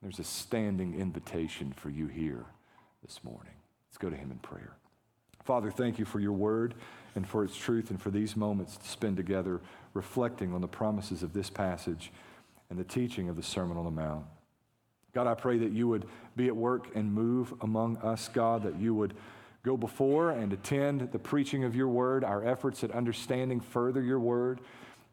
There's 0.00 0.20
a 0.20 0.24
standing 0.24 0.98
invitation 0.98 1.74
for 1.76 1.90
you 1.90 2.06
here 2.06 2.46
this 3.02 3.22
morning. 3.22 3.59
Go 4.00 4.10
to 4.10 4.16
Him 4.16 4.32
in 4.32 4.38
prayer. 4.38 4.72
Father, 5.44 5.70
thank 5.70 5.98
you 5.98 6.04
for 6.04 6.18
your 6.18 6.32
word 6.32 6.74
and 7.14 7.26
for 7.26 7.44
its 7.44 7.56
truth 7.56 7.90
and 7.90 8.00
for 8.00 8.10
these 8.10 8.36
moments 8.36 8.76
to 8.76 8.88
spend 8.88 9.16
together 9.16 9.60
reflecting 9.94 10.52
on 10.52 10.60
the 10.60 10.68
promises 10.68 11.22
of 11.22 11.32
this 11.32 11.48
passage 11.50 12.12
and 12.68 12.78
the 12.78 12.84
teaching 12.84 13.28
of 13.28 13.36
the 13.36 13.42
Sermon 13.42 13.76
on 13.76 13.84
the 13.84 13.90
Mount. 13.90 14.24
God, 15.12 15.26
I 15.26 15.34
pray 15.34 15.58
that 15.58 15.72
you 15.72 15.88
would 15.88 16.06
be 16.36 16.46
at 16.46 16.56
work 16.56 16.94
and 16.94 17.12
move 17.12 17.52
among 17.62 17.96
us, 17.98 18.28
God, 18.28 18.62
that 18.62 18.78
you 18.78 18.94
would 18.94 19.14
go 19.62 19.76
before 19.76 20.30
and 20.30 20.52
attend 20.52 21.10
the 21.12 21.18
preaching 21.18 21.64
of 21.64 21.74
your 21.74 21.88
word, 21.88 22.24
our 22.24 22.44
efforts 22.44 22.84
at 22.84 22.92
understanding 22.92 23.60
further 23.60 24.02
your 24.02 24.20
word. 24.20 24.60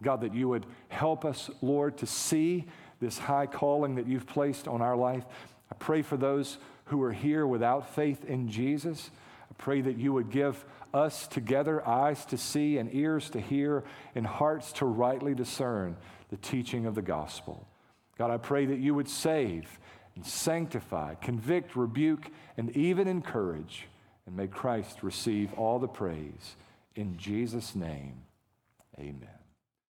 God, 0.04 0.21
that 0.21 0.34
you 0.34 0.47
would 0.50 0.65
help 0.89 1.26
us, 1.26 1.50
Lord, 1.62 1.97
to 1.97 2.06
see 2.06 2.65
this 3.00 3.17
high 3.17 3.47
calling 3.47 3.95
that 3.95 4.08
you've 4.08 4.28
placed 4.28 4.67
on 4.67 4.82
our 4.82 4.95
life. 4.95 5.26
I 5.71 5.75
pray 5.75 6.01
for 6.01 6.17
those 6.17 6.58
who 6.86 7.01
are 7.03 7.12
here 7.12 7.45
without 7.45 7.93
faith 7.93 8.25
in 8.25 8.49
Jesus. 8.49 9.12
I 9.49 9.53
pray 9.58 9.82
that 9.82 9.97
you 9.97 10.13
would 10.13 10.30
give 10.30 10.63
us 10.93 11.27
together 11.27 11.86
eyes 11.88 12.25
to 12.27 12.38
see 12.38 12.77
and 12.77 12.93
ears 12.93 13.30
to 13.32 13.41
hear 13.41 13.84
and 14.15 14.25
hearts 14.25 14.71
to 14.73 14.86
rightly 14.86 15.36
discern 15.36 15.97
the 16.30 16.38
teaching 16.38 16.86
of 16.86 16.95
the 16.95 17.01
gospel. 17.01 17.68
God, 18.18 18.32
I 18.32 18.38
pray 18.38 18.65
that 18.65 18.80
you 18.80 18.93
would 18.95 19.09
save 19.09 19.80
and 20.15 20.26
sanctify, 20.26 21.15
convict, 21.15 21.76
rebuke, 21.76 22.32
and 22.57 22.76
even 22.76 23.07
encourage. 23.07 23.88
And 24.26 24.36
may 24.36 24.47
Christ 24.47 25.03
receive 25.03 25.53
all 25.53 25.80
the 25.80 25.88
praise. 25.88 26.55
In 26.95 27.18
Jesus' 27.18 27.76
name, 27.76 28.24
amen. 28.97 29.37